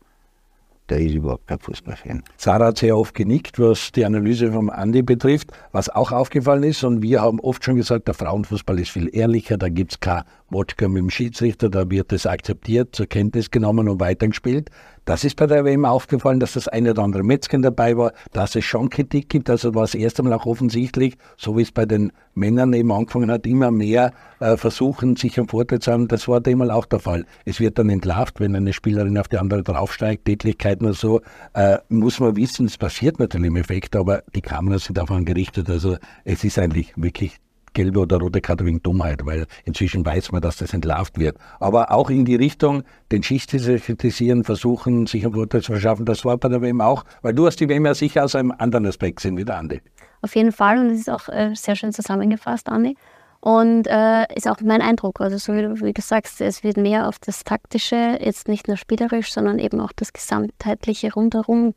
[0.89, 2.23] der ist überhaupt kein Fußballfan.
[2.38, 5.51] Sarah hat sehr oft genickt, was die Analyse vom Andi betrifft.
[5.71, 9.57] Was auch aufgefallen ist, und wir haben oft schon gesagt, der Frauenfußball ist viel ehrlicher,
[9.57, 13.89] da gibt es kein Wodka mit dem Schiedsrichter, da wird es akzeptiert, zur Kenntnis genommen
[13.89, 14.69] und weitergespielt.
[15.08, 18.58] Das ist bei der WM aufgefallen, dass das eine oder andere Metzgen dabei war, dass
[18.58, 19.49] es schon Kritik gibt.
[19.49, 23.32] Also war es erst einmal auch offensichtlich, so wie es bei den Männern eben angefangen
[23.32, 26.10] hat, immer mehr äh, versuchen, sich am Vorteil zu haben.
[26.10, 27.26] Das war immer auch der Fall.
[27.45, 31.22] Es wird dann entlarvt, wenn eine Spielerin auf die andere draufsteigt, Tätlichkeiten oder so,
[31.53, 35.70] äh, muss man wissen, es passiert natürlich im Effekt, aber die Kameras sind davon gerichtet.
[35.70, 35.95] Also
[36.26, 37.39] es ist eigentlich wirklich
[37.74, 41.38] gelbe oder rote Karte wegen Dummheit, weil inzwischen weiß man, dass das entlarvt wird.
[41.59, 46.05] Aber auch in die Richtung, den Schicht zu kritisieren, versuchen, sich ein Vorteil zu verschaffen,
[46.05, 48.51] das war bei der WM auch, weil du hast die WM ja sicher aus einem
[48.57, 49.82] anderen Aspekt gesehen wie der Andi.
[50.22, 50.80] auf jeden Fall.
[50.80, 52.95] Und das ist auch äh, sehr schön zusammengefasst, Anni.
[53.39, 55.22] Und äh, ist auch mein Eindruck.
[55.22, 58.68] Also so wie du, wie du sagst, es wird mehr auf das Taktische, jetzt nicht
[58.68, 61.74] nur spielerisch, sondern eben auch das Gesamtheitliche rundherum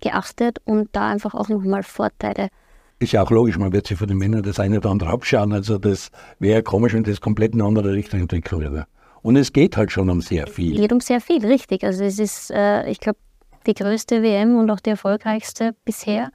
[0.00, 2.48] geachtet und da einfach auch nochmal Vorteile.
[3.00, 5.52] Ist ja auch logisch, man wird sich von den Männern das eine oder andere abschauen.
[5.52, 8.86] Also das wäre komisch, wenn das komplett in eine andere Richtung entwickelt würde.
[9.22, 10.74] Und es geht halt schon um sehr viel.
[10.74, 11.84] Es geht um sehr viel, richtig.
[11.84, 13.18] Also es ist, äh, ich glaube,
[13.66, 16.30] die größte WM und auch die erfolgreichste bisher.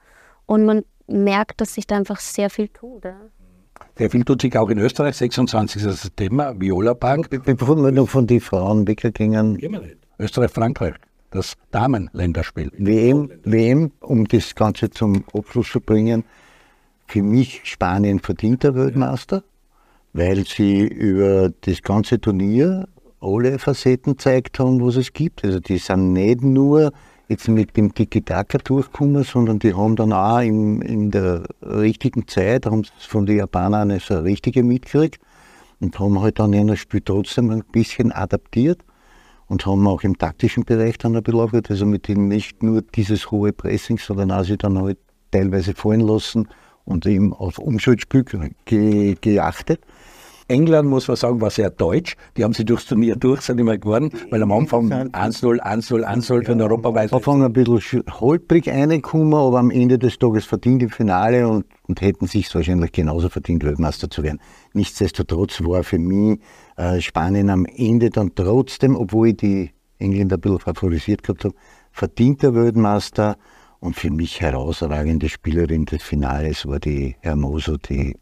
[0.46, 3.04] Und man merkt, dass sich da einfach sehr viel tut.
[3.04, 3.16] Ja.
[3.96, 5.16] Sehr viel tut sich auch in Österreich.
[5.16, 7.28] 26 ist das Thema, Viola Park.
[7.30, 9.58] Bevor wir noch von den Frauen weggingen.
[10.18, 10.94] Österreich, Frankreich,
[11.30, 12.70] das Damenländerspiel.
[12.78, 16.24] WM, WM, um das Ganze zum Abschluss zu bringen,
[17.14, 19.44] für mich Spanien verdienter Weltmeister,
[20.14, 22.88] weil sie über das ganze Turnier
[23.20, 25.44] alle Facetten gezeigt haben, was es gibt.
[25.44, 26.92] Also die sind nicht nur
[27.28, 32.66] jetzt mit dem Tiki-Taka durchgekommen, sondern die haben dann auch in, in der richtigen Zeit,
[32.66, 35.20] haben von den Japanern eine so richtige mitgekriegt
[35.78, 38.80] und haben halt dann in das Spiel trotzdem ein bisschen adaptiert
[39.46, 43.30] und haben auch im taktischen Bereich dann ein bisschen also mit ihnen nicht nur dieses
[43.30, 44.98] hohe Pressing, sondern auch sie dann halt
[45.30, 46.48] teilweise fallen lassen
[46.84, 48.24] und eben auf Umschaltspiel
[48.64, 49.80] ge geachtet.
[50.46, 52.16] England, muss man sagen, war sehr deutsch.
[52.36, 56.22] Die haben sie durchs Turnier durch, sind immer geworden, weil am Anfang 1-0, 1-0, 1-0
[56.22, 57.12] für den Europaweiß.
[57.12, 61.64] Am Anfang ein bisschen holprig reingekommen, aber am Ende des Tages verdient im Finale und,
[61.88, 64.38] und hätten sich wahrscheinlich genauso verdient, Weltmeister zu werden.
[64.74, 66.40] Nichtsdestotrotz war für mich
[66.76, 71.54] äh, Spanien am Ende dann trotzdem, obwohl ich die Engländer ein bisschen favorisiert gehabt habe,
[71.90, 73.36] verdienter Weltmeister.
[73.84, 78.16] Und für mich herausragende Spielerin des Finales war die Hermoso, die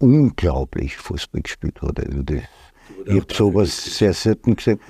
[0.00, 2.04] unglaublich Fußball gespielt hat.
[2.04, 2.42] Also das,
[3.06, 4.80] ich habe sowas sehr selten gesehen.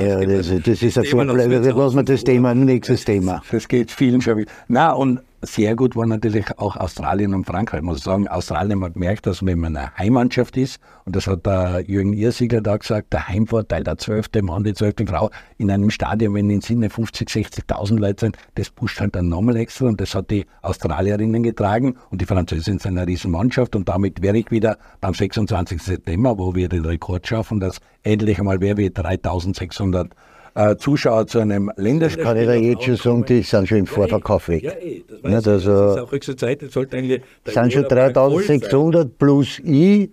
[0.00, 3.42] Ja, das, das ist ein Vorblei, lassen wir das Thema, nächstes Thema.
[3.50, 4.46] Das geht vielen schon.
[4.68, 7.80] Na, und sehr gut war natürlich auch Australien und Frankreich.
[7.80, 11.46] Ich muss sagen, Australien hat gemerkt, dass wenn man eine Heimmannschaft ist, und das hat
[11.46, 15.90] der Jürgen Irsiegler da gesagt, der Heimvorteil, der zwölfte Mann, die zwölfte Frau in einem
[15.90, 20.00] Stadion, wenn in Sinne 50, 60.000 Leute sind, das pusht halt dann nochmal extra und
[20.00, 24.50] das hat die Australierinnen getragen und die Französinnen sind eine Riesenmannschaft und damit wäre ich
[24.50, 25.82] wieder beim 26.
[25.82, 30.10] September, wo wir den Rekord schaffen, dass endlich einmal wer wie 3600
[30.54, 32.24] äh, Zuschauer zu einem Länderspiel.
[32.24, 34.62] Kann ich da jetzt schon sagen, die sind schon im Vorverkauf weg.
[34.62, 37.22] Ja, eh, das, weiß also, das ist auch höchste Zeit, das sollte eigentlich.
[37.44, 40.10] sind schon 3600 plus I,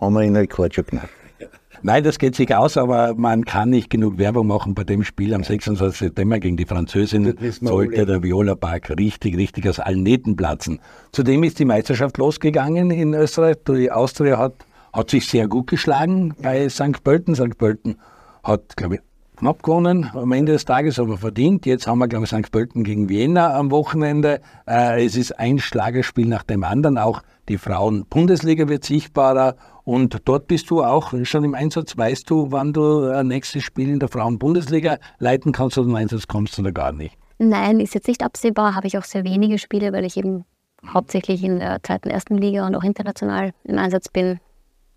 [0.00, 1.10] haben wir den Rekord schon knackt.
[1.82, 5.34] Nein, das geht sich aus, aber man kann nicht genug Werbung machen bei dem Spiel
[5.34, 5.98] am 26.
[5.98, 7.36] September gegen die Französin.
[7.60, 10.80] Sollte der Viola Park richtig, richtig aus allen Nähten platzen.
[11.12, 13.56] Zudem ist die Meisterschaft losgegangen in Österreich.
[13.68, 14.54] Die Austria hat,
[14.92, 17.04] hat sich sehr gut geschlagen bei St.
[17.04, 17.34] Pölten.
[17.34, 17.58] St.
[17.58, 17.96] Pölten
[18.42, 19.00] hat, glaube ich,
[19.36, 21.66] knapp gewonnen, am Ende des Tages aber verdient.
[21.66, 22.50] Jetzt haben wir, glaube ich, St.
[22.50, 24.40] Pölten gegen Vienna am Wochenende.
[24.66, 26.98] Äh, es ist ein Schlagerspiel nach dem anderen.
[26.98, 29.56] Auch die Frauen-Bundesliga wird sichtbarer.
[29.84, 31.96] Und dort bist du auch schon im Einsatz.
[31.96, 36.26] Weißt du, wann du ein nächstes Spiel in der Frauen-Bundesliga leiten kannst oder im Einsatz
[36.26, 37.16] kommst oder gar nicht?
[37.38, 38.74] Nein, ist jetzt nicht absehbar.
[38.74, 40.44] Habe ich auch sehr wenige Spiele, weil ich eben
[40.86, 44.40] hauptsächlich in der zweiten, ersten Liga und auch international im Einsatz bin.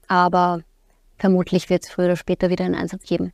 [0.08, 0.62] Aber
[1.18, 3.32] vermutlich wird es früher oder später wieder einen Einsatz geben.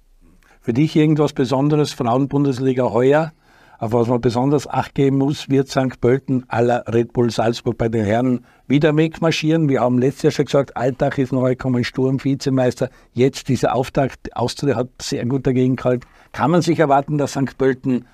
[0.66, 3.34] Für dich irgendwas Besonderes, Frauenbundesliga heuer,
[3.78, 6.02] auf was man besonders Acht geben muss, wird St.
[6.02, 9.70] Pölten aller Red Bull Salzburg bei den Herren wieder wegmarschieren.
[9.70, 12.90] Wir haben letztes Jahr schon gesagt, Alltag ist neu gekommen, Sturm, Vizemeister.
[13.14, 16.08] Jetzt dieser Auftakt, Austria hat sehr gut dagegen gehalten.
[16.32, 17.60] Kann man sich erwarten, dass St.
[17.60, 18.08] Pölten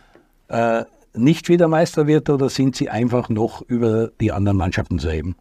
[0.50, 0.84] äh,
[1.14, 5.38] nicht wieder Meister wird oder sind sie einfach noch über die anderen Mannschaften zu heben?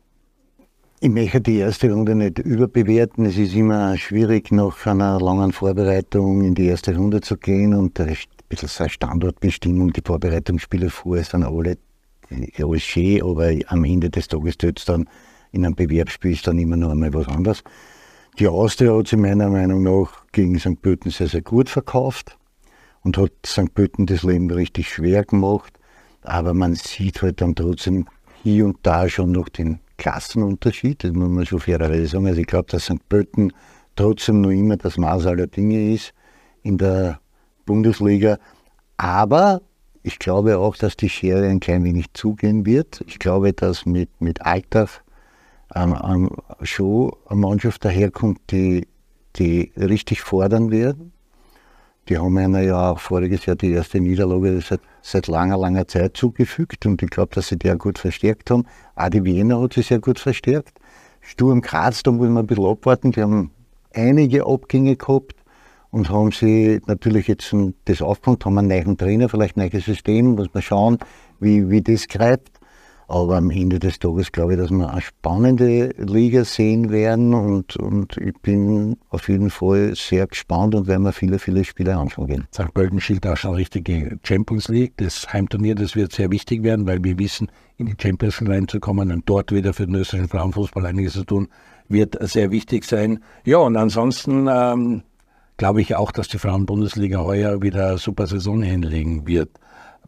[1.02, 3.24] Ich möchte die erste Runde nicht überbewerten.
[3.24, 7.98] Es ist immer schwierig, nach einer langen Vorbereitung in die erste Runde zu gehen und
[7.98, 8.14] ein
[8.50, 11.78] bisschen so eine Standortbestimmung, die Vorbereitungsspiele vor sind alle
[12.58, 15.08] alles schön, aber am Ende des Tages tut es dann
[15.52, 17.64] in einem Bewerbsspiel ist dann immer noch einmal was anderes.
[18.38, 20.82] Die Austria hat sich meiner Meinung nach gegen St.
[20.82, 22.36] Pölten sehr, sehr gut verkauft
[23.00, 23.72] und hat St.
[23.72, 25.72] Pölten das Leben richtig schwer gemacht.
[26.20, 28.06] Aber man sieht halt dann trotzdem
[28.42, 32.26] hier und da schon noch den Klassenunterschied, das muss man schon fairerweise sagen.
[32.26, 33.06] Also ich glaube, dass St.
[33.08, 33.52] Pölten
[33.96, 36.14] trotzdem noch immer das Maß aller Dinge ist
[36.62, 37.20] in der
[37.66, 38.38] Bundesliga.
[38.96, 39.60] Aber
[40.02, 43.04] ich glaube auch, dass die Schere ein klein wenig zugehen wird.
[43.06, 45.04] Ich glaube, dass mit, mit Alltag
[45.74, 46.30] ähm, ähm,
[46.62, 48.88] schon eine Mannschaft daherkommt, die,
[49.36, 51.12] die richtig fordern werden.
[52.08, 56.16] Die haben einer ja auch voriges Jahr die erste Niederlage seit, seit langer, langer Zeit
[56.16, 58.66] zugefügt und ich glaube, dass sie die auch gut verstärkt haben.
[58.96, 60.78] Auch die Wiener hat sie sehr gut verstärkt.
[61.20, 63.12] Sturm Graz, da muss man ein bisschen abwarten.
[63.12, 63.50] Die haben
[63.94, 65.36] einige Abgänge gehabt
[65.90, 70.34] und haben sie natürlich jetzt das aufgebaut, haben einen neuen Trainer, vielleicht ein neues System,
[70.34, 70.98] muss man schauen,
[71.40, 72.59] wie, wie das greift.
[73.10, 77.76] Aber am Ende des Tages glaube ich, dass wir eine spannende Liga sehen werden und,
[77.76, 82.28] und ich bin auf jeden Fall sehr gespannt und werden wir viele, viele Spiele anschauen
[82.28, 82.46] gehen.
[82.54, 82.72] St.
[82.72, 84.92] Pölten schielt auch schon richtige Champions League.
[84.98, 89.10] Das Heimturnier, das wird sehr wichtig werden, weil wir wissen, in die Champions League reinzukommen
[89.10, 91.48] und dort wieder für den österreichischen Frauenfußball einiges zu tun,
[91.88, 93.24] wird sehr wichtig sein.
[93.44, 95.02] Ja, und ansonsten ähm,
[95.56, 99.50] glaube ich auch, dass die Frauenbundesliga heuer wieder eine super Saison hinlegen wird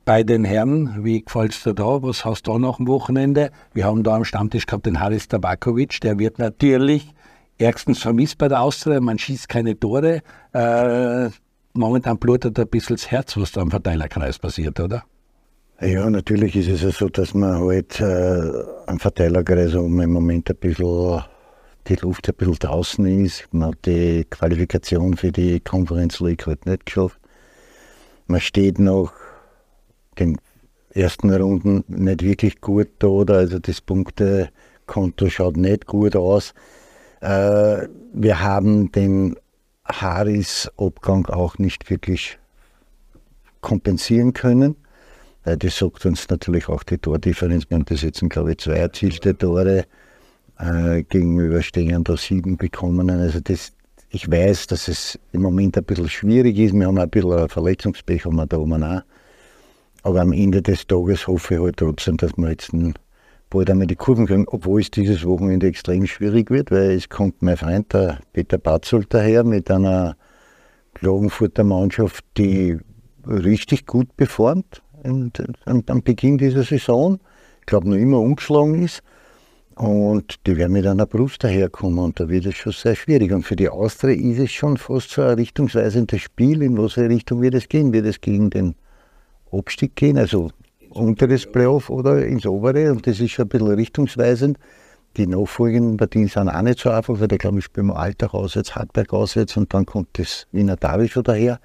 [0.04, 2.02] bei den Herren, wie gefällt es dir da?
[2.02, 3.50] Was hast du da noch am Wochenende?
[3.72, 7.14] Wir haben da am Stammtisch gehabt den Haris Tabakovic, der wird natürlich
[7.58, 10.22] ärgstens vermisst bei der Austria, man schießt keine Tore.
[10.52, 11.28] Äh,
[11.74, 15.04] momentan blutet ein bisschen das Herz, was da am Verteilerkreis passiert, oder?
[15.80, 18.52] Ja, natürlich ist es ja so, dass man halt äh,
[18.86, 21.22] am Verteilerkreis um im Moment ein bisschen
[21.88, 23.48] die Luft ein bisschen draußen ist.
[23.52, 27.18] Man hat die Qualifikation für die Conference League halt nicht geschafft.
[28.26, 29.12] Man steht noch
[30.18, 30.38] den
[30.90, 33.34] ersten Runden nicht wirklich gut da, oder?
[33.34, 36.54] Also das Punktekonto schaut nicht gut aus.
[37.20, 39.36] Äh, wir haben den
[39.86, 42.38] Haris-Abgang auch nicht wirklich
[43.60, 44.76] kompensieren können.
[45.44, 47.68] Weil das sagt uns natürlich auch die Tordifferenz.
[47.68, 49.86] Wir haben das jetzt, glaube ich, zwei erzielte Tore
[50.58, 53.10] äh, gegenüber stehen da sieben bekommen.
[53.10, 53.72] Also das,
[54.10, 56.74] ich weiß, dass es im Moment ein bisschen schwierig ist.
[56.74, 59.02] Wir haben ein bisschen Verletzungspech haben wir da oben auch.
[60.02, 62.72] Aber am Ende des Tages hoffe ich halt trotzdem, dass wir jetzt
[63.50, 67.42] bald einmal die Kurven kriegen, obwohl es dieses Wochenende extrem schwierig wird, weil es kommt
[67.42, 70.16] mein Freund, der Peter Batzold, daher mit einer
[70.94, 72.78] Klagenfurter Mannschaft, die
[73.26, 77.18] richtig gut performt am Beginn dieser Saison.
[77.60, 79.02] Ich glaube, noch immer umgeschlagen ist.
[79.74, 83.32] Und die werden mit einer Brust daherkommen und da wird es schon sehr schwierig.
[83.32, 86.62] Und für die Austria ist es schon fast so ein richtungsweisendes Spiel.
[86.62, 87.92] In welche Richtung wird es gehen?
[87.92, 88.74] Wird es gegen den
[89.52, 90.50] Abstieg gehen, also
[90.90, 92.90] unter das Playoff oder ins obere.
[92.90, 94.58] Und das ist schon ein bisschen richtungsweisend.
[95.16, 98.32] Die nachfolgenden Partien sind auch nicht so einfach, weil da glaube ich spielen wir Alltag
[98.32, 101.60] auswärts, Hartberg auswärts und dann kommt das Wiener Derby schon daher.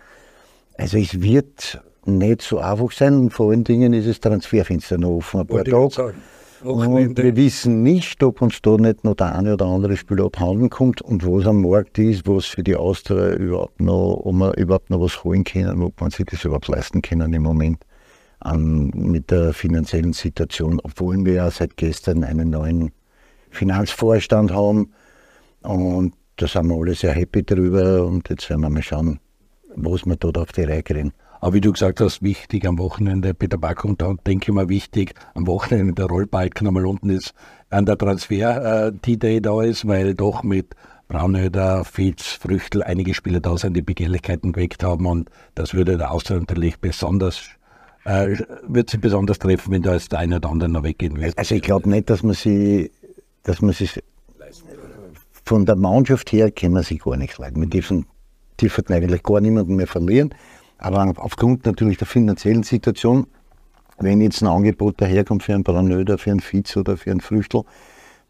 [0.78, 5.18] Also es wird nicht so einfach sein und vor allen Dingen ist das Transferfenster noch
[5.18, 5.42] offen.
[5.42, 6.16] Ein paar Tage.
[6.64, 10.70] Und wir wissen nicht, ob uns da nicht noch der eine oder andere Spieler abhanden
[10.70, 14.90] kommt und was am Markt ist, was für die Austria überhaupt noch, ob wir überhaupt
[14.90, 17.86] noch was holen können, ob man sich das überhaupt leisten können im Moment
[18.40, 22.92] an, mit der finanziellen Situation, obwohl wir ja seit gestern einen neuen
[23.52, 24.92] Finanzvorstand haben.
[25.62, 29.20] Und da sind wir alle sehr happy drüber und jetzt werden wir mal schauen,
[29.76, 31.14] was wir dort auf die Reihe kriegen.
[31.40, 35.14] Aber wie du gesagt hast, wichtig am Wochenende, Peter Back und denke ich mal wichtig,
[35.34, 37.34] am Wochenende der Rollbalken nochmal unten ist,
[37.70, 40.76] an der Transfer die Day da ist, weil doch mit
[41.08, 46.12] Braunöder, Fitz, Früchtel einige Spieler da sind, die Begehrlichkeiten geweckt haben und das würde der
[46.12, 47.42] Austria natürlich besonders
[48.08, 51.38] äh, wird sie besonders treffen, wenn da jetzt der eine oder andere noch weggehen wird.
[51.38, 52.92] Also ich glaube nicht, dass man sie,
[53.44, 54.02] dass man sich
[55.44, 57.62] von der Mannschaft her können wir sich gar nicht leiden.
[57.62, 58.06] Wir dürfen,
[58.60, 60.34] dürfen eigentlich gar niemanden mehr verlieren.
[60.78, 63.28] Aber aufgrund natürlich der finanziellen Situation,
[64.00, 67.64] wenn jetzt ein Angebot daherkommt für einen Branöder, für einen Fitz oder für einen Früchtel,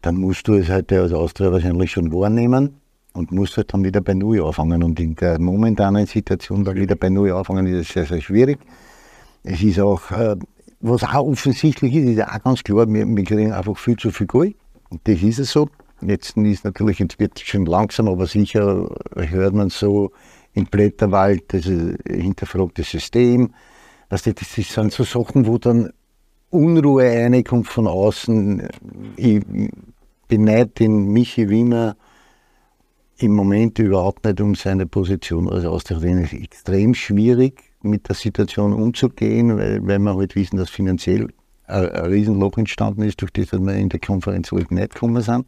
[0.02, 2.80] dann musst du es halt als Austria wahrscheinlich schon wahrnehmen
[3.12, 4.82] und musst halt dann wieder bei Null anfangen.
[4.82, 8.58] Und in der momentanen Situation, da wieder bei Null anfangen, ist es sehr, sehr schwierig.
[9.42, 10.36] Es ist auch, äh,
[10.80, 14.26] was auch offensichtlich ist, ist auch ganz klar, wir, wir kriegen einfach viel zu viel
[14.26, 14.56] Geld.
[14.90, 15.68] Und das ist es so.
[16.00, 20.12] Jetzt ist natürlich, jetzt wird schon langsam, aber sicher hört man so
[20.54, 23.54] im Blätterwald, das hinterfragte System.
[24.08, 25.92] das sind so Sachen, wo dann
[26.50, 28.68] Unruhe reinkommt von außen.
[29.16, 29.42] Ich
[30.28, 31.96] beneide den Michi Wimmer
[33.18, 36.22] im Moment überhaupt nicht um seine Position als Austrittner.
[36.22, 41.28] Es ist extrem schwierig, mit der Situation umzugehen, weil, weil wir halt wissen, dass finanziell
[41.66, 45.46] ein, ein Riesenloch entstanden ist, durch das wir in der Konferenz halt nicht gekommen sind.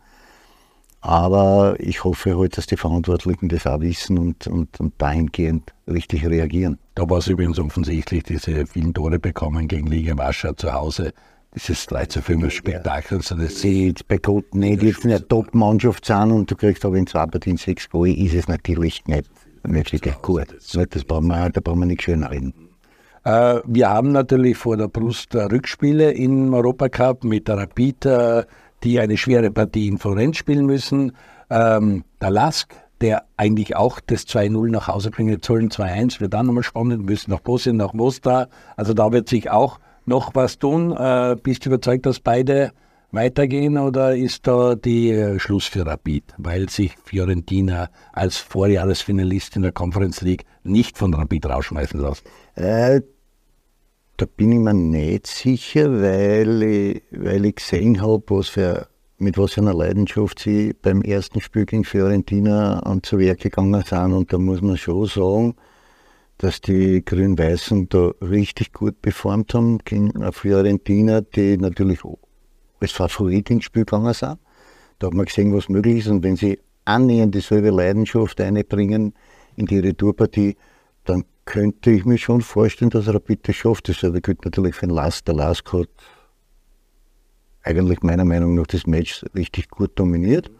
[1.02, 6.26] Aber ich hoffe halt, dass die Verantwortlichen das auch wissen und, und, und dahingehend richtig
[6.26, 6.78] reagieren.
[6.94, 11.12] Da war es übrigens offensichtlich, diese vielen Tore bekommen gegen Liga Warschau zu Hause.
[11.54, 13.18] Dieses 3 zu 5 Spektakel.
[13.18, 17.08] Also das Sie bei Gott nicht jetzt eine Top-Mannschaft sind und du kriegst aber in
[17.08, 19.28] zwei Partien sechs Goal, ist es natürlich nicht,
[19.64, 20.46] wirklich gut.
[20.90, 22.54] Das brauchen wir, da brauchen wir nicht schön reden.
[23.24, 28.44] Äh, wir haben natürlich vor der Brust Rückspiele im Europacup mit der Rapid äh,
[28.82, 31.12] die eine schwere Partie in Florenz spielen müssen.
[31.50, 36.46] Ähm, der Lask, der eigentlich auch das 2-0 nach Hause bringen sollen, 2-1, wird dann
[36.46, 38.48] nochmal spannend, müssen nach Bosnien, nach Mostar.
[38.76, 40.92] Also da wird sich auch noch was tun.
[40.92, 42.72] Äh, bist du überzeugt, dass beide
[43.12, 49.62] weitergehen oder ist da die äh, Schluss für Rapid, weil sich Fiorentina als Vorjahresfinalist in
[49.62, 52.24] der Conference League nicht von Rapid rausschmeißen lässt?
[52.54, 53.00] Äh,
[54.20, 59.38] da bin ich mir nicht sicher, weil ich, weil ich gesehen habe, was für, mit
[59.38, 64.12] was für einer Leidenschaft sie beim ersten Spiel gegen Fiorentina an zu Werk gegangen sind.
[64.12, 65.54] Und da muss man schon sagen,
[66.36, 72.00] dass die Grün-Weißen da richtig gut performt haben gegen Fiorentina, die natürlich
[72.78, 74.36] als Favorit ins Spiel gegangen sind.
[74.98, 76.08] Da hat man gesehen, was möglich ist.
[76.08, 79.14] Und wenn sie annähernd dieselbe Leidenschaft einbringen
[79.56, 80.56] in die Retourpartie,
[81.10, 83.88] dann könnte ich mir schon vorstellen, dass er bitte schafft.
[83.88, 85.26] Dasselbe gilt natürlich für den Last.
[85.26, 85.88] Der Last hat
[87.62, 90.50] eigentlich meiner Meinung nach das Match richtig gut dominiert.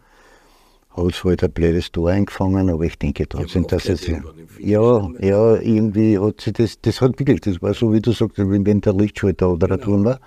[0.89, 4.05] Hat zwar halt ein blödes Tor eingefangen, aber ich denke trotzdem, dass es.
[4.59, 8.37] Ja, ja, irgendwie hat sie das, das hat wirklich, das war so, wie du sagst,
[8.37, 9.83] wenn der Lichtschalter oder genau.
[9.83, 10.19] tun war.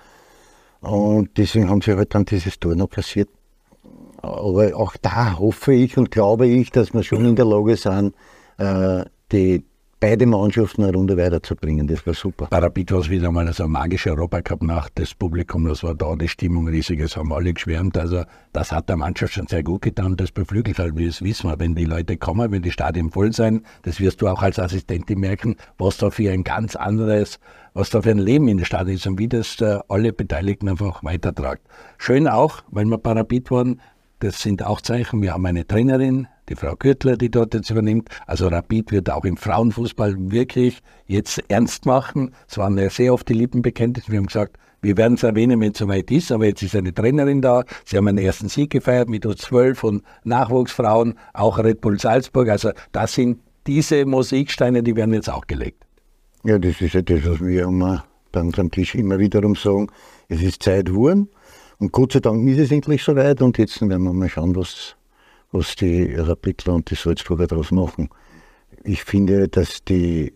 [0.81, 3.29] Und deswegen haben sie halt dann dieses Tor noch kassiert.
[4.23, 8.15] Aber auch da hoffe ich und glaube ich, dass wir schon in der Lage sind,
[8.57, 9.63] äh, die,
[10.05, 11.87] beide Mannschaften eine Runde weiterzubringen.
[11.87, 12.45] Das war super.
[12.51, 14.91] Bei war es wieder mal so eine magische Europacup-Nacht.
[14.95, 17.97] Das Publikum, das war da, die Stimmung riesig, es haben alle geschwärmt.
[17.97, 20.15] Also das hat der Mannschaft schon sehr gut getan.
[20.15, 23.33] Das beflügelt halt, wie es wissen wir, wenn die Leute kommen, wenn die Stadien voll
[23.33, 27.39] sein, das wirst du auch als Assistentin merken, was da für ein ganz anderes,
[27.73, 30.69] was da für ein Leben in der Stadt ist und wie das äh, alle Beteiligten
[30.69, 31.63] einfach weitertragt.
[31.97, 33.81] Schön auch, weil wir bei Rapid waren,
[34.19, 35.23] das sind auch Zeichen.
[35.23, 38.09] Wir haben eine Trainerin, die Frau Gürtler, die dort jetzt übernimmt.
[38.27, 42.33] Also Rapid wird auch im Frauenfußball wirklich jetzt ernst machen.
[42.47, 44.11] Es waren ja sehr oft die Lippenbekenntnisse.
[44.11, 46.93] Wir haben gesagt, wir werden es erwähnen, wenn es soweit ist, aber jetzt ist eine
[46.93, 47.63] Trainerin da.
[47.85, 52.49] Sie haben einen ersten Sieg gefeiert mit U12 und Nachwuchsfrauen, auch Red Bull Salzburg.
[52.49, 55.83] Also das sind diese Musiksteine, die werden jetzt auch gelegt.
[56.43, 59.87] Ja, das ist ja das, was wir immer bei unserem Tisch immer wiederum sagen.
[60.27, 61.29] Es ist Zeit geworden
[61.79, 64.95] und Gott sei Dank ist es endlich soweit und jetzt werden wir mal schauen, was
[65.55, 68.09] was die Rapidler und die Salzburger daraus machen.
[68.83, 70.33] Ich finde, dass die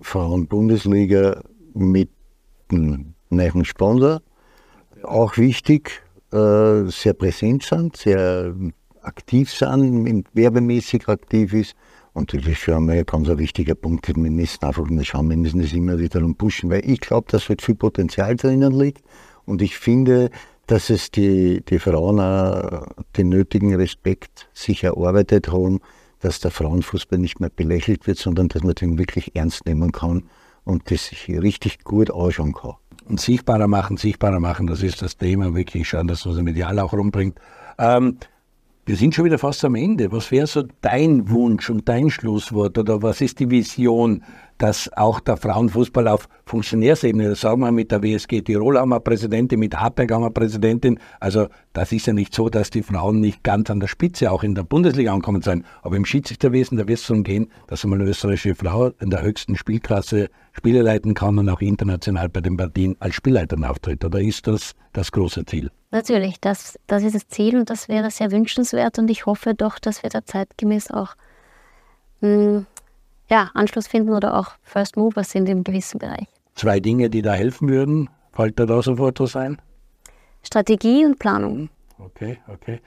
[0.00, 1.42] Frauen-Bundesliga
[1.74, 2.10] mit
[2.70, 4.22] einem neuen Sponsor
[5.02, 6.02] auch wichtig,
[6.32, 8.54] äh, sehr präsent sind, sehr
[9.02, 11.74] aktiv sind, werbemäßig aktiv ist.
[12.12, 14.08] Und das ist schon einmal ein ganz wichtiger Punkt.
[14.08, 17.48] Wir müssen einfach mal schauen, wir müssen das immer wieder pushen, weil ich glaube, dass
[17.48, 19.02] halt viel Potenzial drinnen liegt.
[19.44, 20.30] Und ich finde,
[20.66, 22.86] dass es die, die Frauen auch
[23.16, 25.80] den nötigen Respekt sich erarbeitet haben,
[26.20, 30.24] dass der Frauenfußball nicht mehr belächelt wird, sondern dass man den wirklich ernst nehmen kann
[30.64, 32.74] und das sich richtig gut anschauen kann.
[33.04, 36.78] Und sichtbarer machen, sichtbarer machen, das ist das Thema, wirklich schauen, dass man das medial
[36.80, 37.38] auch rumbringt.
[37.78, 38.18] Ähm,
[38.84, 40.10] wir sind schon wieder fast am Ende.
[40.12, 44.22] Was wäre so dein Wunsch und dein Schlusswort oder was ist die Vision
[44.58, 49.00] dass auch der Frauenfußball auf Funktionärsebene, das sagen wir mit der WSG Tirol haben wir
[49.00, 50.98] Präsidentin, mit Hartberg haben wir Präsidentin.
[51.20, 54.42] Also das ist ja nicht so, dass die Frauen nicht ganz an der Spitze auch
[54.42, 55.64] in der Bundesliga ankommen sein.
[55.82, 59.22] Aber im Schiedsrichterwesen, da wird es darum gehen, dass einmal eine österreichische Frau in der
[59.22, 64.04] höchsten Spielklasse Spiele leiten kann und auch international bei den Partien als Spielleiterin auftritt.
[64.04, 65.70] Oder ist das das große Ziel?
[65.90, 69.78] Natürlich, das, das ist das Ziel und das wäre sehr wünschenswert und ich hoffe doch,
[69.78, 71.14] dass wir da zeitgemäß auch
[72.20, 72.66] hm,
[73.28, 76.26] ja, Anschluss finden oder auch First Movers sind im gewissen Bereich.
[76.54, 79.60] Zwei Dinge, die da helfen würden, fällt dir da sofort was ein?
[80.42, 81.62] Strategie und Planung.
[81.62, 81.68] Mhm.
[81.98, 82.80] Okay, okay.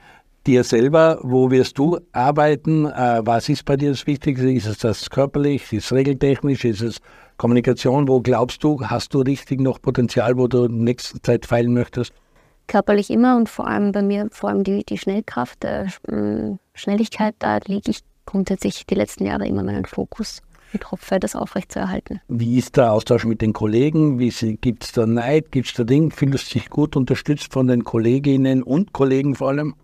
[0.46, 2.86] Dir selber, wo wirst du arbeiten?
[2.86, 4.50] Äh, was ist bei dir das Wichtigste?
[4.50, 5.72] Ist es das körperlich?
[5.72, 6.64] Ist es regeltechnisch?
[6.64, 7.00] Ist es
[7.36, 8.08] Kommunikation?
[8.08, 11.74] Wo glaubst du, hast du richtig noch Potenzial, wo du in der nächsten Zeit feilen
[11.74, 12.14] möchtest?
[12.68, 15.86] Körperlich immer und vor allem bei mir, vor allem die, die Schnellkraft, äh,
[16.72, 22.20] Schnelligkeit, da liege ich grundsätzlich die letzten Jahre immer meinen Fokus und hoffe, das aufrechtzuerhalten.
[22.28, 24.18] Wie ist der Austausch mit den Kollegen?
[24.18, 25.50] Gibt es da Neid?
[25.50, 26.10] Gibt es da Dinge?
[26.12, 29.74] Fühlst du dich gut unterstützt von den Kolleginnen und Kollegen vor allem?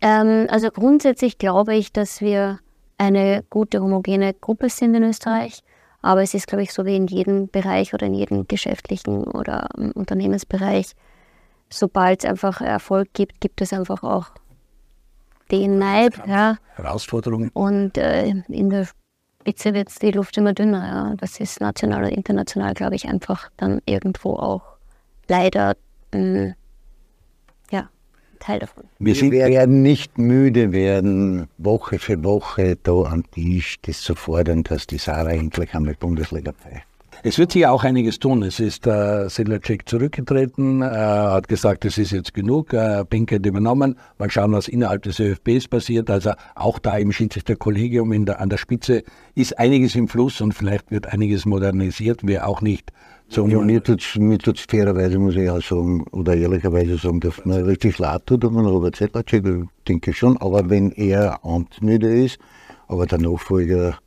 [0.00, 2.58] Ähm, also grundsätzlich glaube ich, dass wir
[2.98, 5.62] eine gute homogene Gruppe sind in Österreich.
[6.02, 9.68] Aber es ist, glaube ich, so wie in jedem Bereich oder in jedem geschäftlichen oder
[9.94, 10.92] Unternehmensbereich.
[11.68, 14.30] Sobald es einfach Erfolg gibt, gibt es einfach auch
[15.50, 16.14] den Neid.
[16.26, 16.56] Ja.
[16.74, 17.50] Herausforderungen.
[17.52, 18.86] Und äh, in der
[19.40, 20.86] Spitze wird die Luft immer dünner.
[20.86, 21.16] Ja.
[21.16, 24.62] Das ist national oder international, glaube ich, einfach dann irgendwo auch
[25.28, 25.76] leider
[26.12, 26.54] mh,
[27.70, 27.88] ja,
[28.38, 28.84] Teil davon.
[28.98, 34.62] Wir, Wir werden nicht müde werden, Woche für Woche da am Tisch das zu fordern,
[34.62, 36.89] dass die Sarah endlich einmal Bundesliga pfeift.
[37.22, 38.42] Es wird sich auch einiges tun.
[38.42, 43.96] Es ist äh, Sedlacek zurückgetreten, äh, hat gesagt, es ist jetzt genug, äh, Pinkett übernommen.
[44.18, 46.08] Mal schauen, was innerhalb des ÖFBs passiert.
[46.08, 49.02] Also auch da im Schiedsrichterkollegium in der, an der Spitze
[49.34, 52.90] ist einiges im Fluss und vielleicht wird einiges modernisiert, wer auch nicht.
[53.28, 57.62] So ja, mir tut es fairerweise, muss ich auch sagen, oder ehrlicherweise sagen, dass man
[57.64, 59.44] richtig leid tut um Robert Sedlacek,
[59.86, 60.38] denke ich schon.
[60.38, 62.38] Aber wenn er amtsmüde ist,
[62.88, 63.98] aber der Nachfolger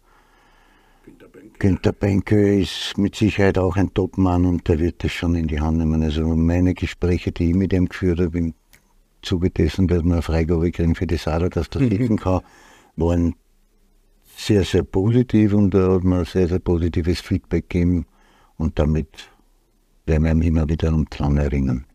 [1.64, 5.62] Günter Benke ist mit Sicherheit auch ein Topmann und der wird das schon in die
[5.62, 6.04] Hand nehmen.
[6.04, 8.54] Also meine Gespräche, die ich mit ihm geführt habe, im
[9.22, 12.18] Zuge dessen, dass wir eine Freigabe kriegen für die Sada, dass das mhm.
[12.18, 12.42] kann,
[12.98, 13.36] waren
[14.36, 18.08] sehr, sehr positiv und da hat man sehr, sehr positives Feedback gegeben
[18.58, 19.08] und damit
[20.06, 21.86] werden wir immer wieder um dran erinnern.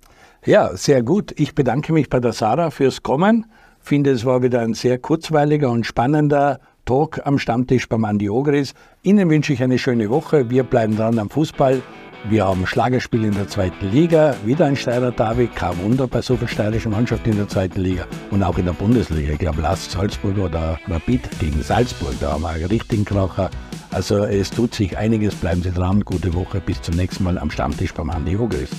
[0.47, 1.39] Ja, sehr gut.
[1.39, 3.45] Ich bedanke mich bei der Sarah fürs Kommen.
[3.81, 6.59] Finde, es war wieder ein sehr kurzweiliger und spannender
[6.89, 8.73] Talk am Stammtisch beim Andi Ogris.
[9.03, 10.49] Ihnen wünsche ich eine schöne Woche.
[10.49, 11.83] Wir bleiben dran am Fußball.
[12.31, 16.35] Wir haben Schlagerspiel in der zweiten Liga, wieder ein Steirer Derby, kein Wunder bei so
[16.35, 19.35] vielen steirischen Mannschaften in der zweiten Liga und auch in der Bundesliga.
[19.35, 23.51] Ich glaube, Last Salzburg oder Rapid gegen Salzburg, da haben wir einen richtigen Kracher.
[23.91, 27.51] Also es tut sich einiges, bleiben Sie dran, gute Woche, bis zum nächsten Mal am
[27.51, 28.71] Stammtisch beim Andi Ogris.